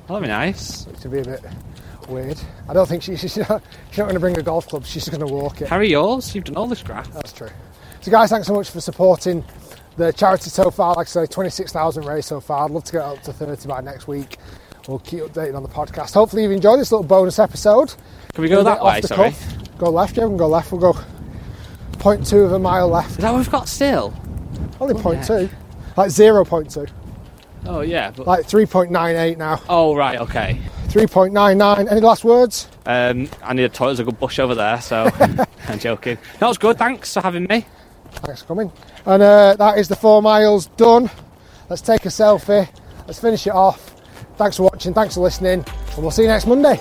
[0.07, 0.87] That'd be nice.
[0.87, 1.43] which will be a bit
[2.09, 2.39] weird.
[2.69, 4.85] I don't think she, she's not, she's not going to bring a golf club.
[4.85, 5.67] She's just going to walk it.
[5.67, 6.37] Carry yours.
[6.37, 7.09] You've done all this crap.
[7.09, 7.51] That's true.
[8.03, 9.45] So, guys, thanks so much for supporting
[10.01, 10.95] the charity so far.
[10.95, 12.65] Like I say, 26,000 raised so far.
[12.65, 14.39] I'd love to get up to 30 by next week.
[14.89, 16.15] We'll keep updating on the podcast.
[16.15, 17.95] Hopefully, you've enjoyed this little bonus episode.
[18.35, 19.01] Can we go that way?
[19.03, 19.31] Sorry.
[19.31, 19.79] cuff.
[19.79, 20.73] Go left, yeah, we can go left.
[20.73, 20.99] We'll go
[21.99, 23.11] 0.2 of a mile left.
[23.11, 24.15] Is that what we've got still?
[24.81, 25.51] Only Bloody 0.2.
[25.97, 26.91] Like 0.2.
[27.67, 28.11] Oh yeah.
[28.11, 29.61] But, Like 3.98 now.
[29.69, 30.19] oh right.
[30.19, 30.61] Okay.
[30.89, 31.91] 3.99.
[31.91, 32.69] Any last words?
[32.87, 33.91] Um, I need a toilet.
[33.91, 34.81] There's a good bush over there.
[34.81, 35.11] So
[35.69, 36.19] I'm joking.
[36.39, 36.79] That was good.
[36.79, 37.67] Thanks for having me.
[38.13, 38.73] Thanks for coming.
[39.07, 41.11] And uh, that is the four miles done.
[41.69, 42.69] Let's take a selfie.
[43.07, 43.97] Let's finish it off.
[44.37, 44.95] Thanks for watching.
[44.95, 45.65] Thanks for listening.
[45.95, 46.81] And we'll see you next Monday.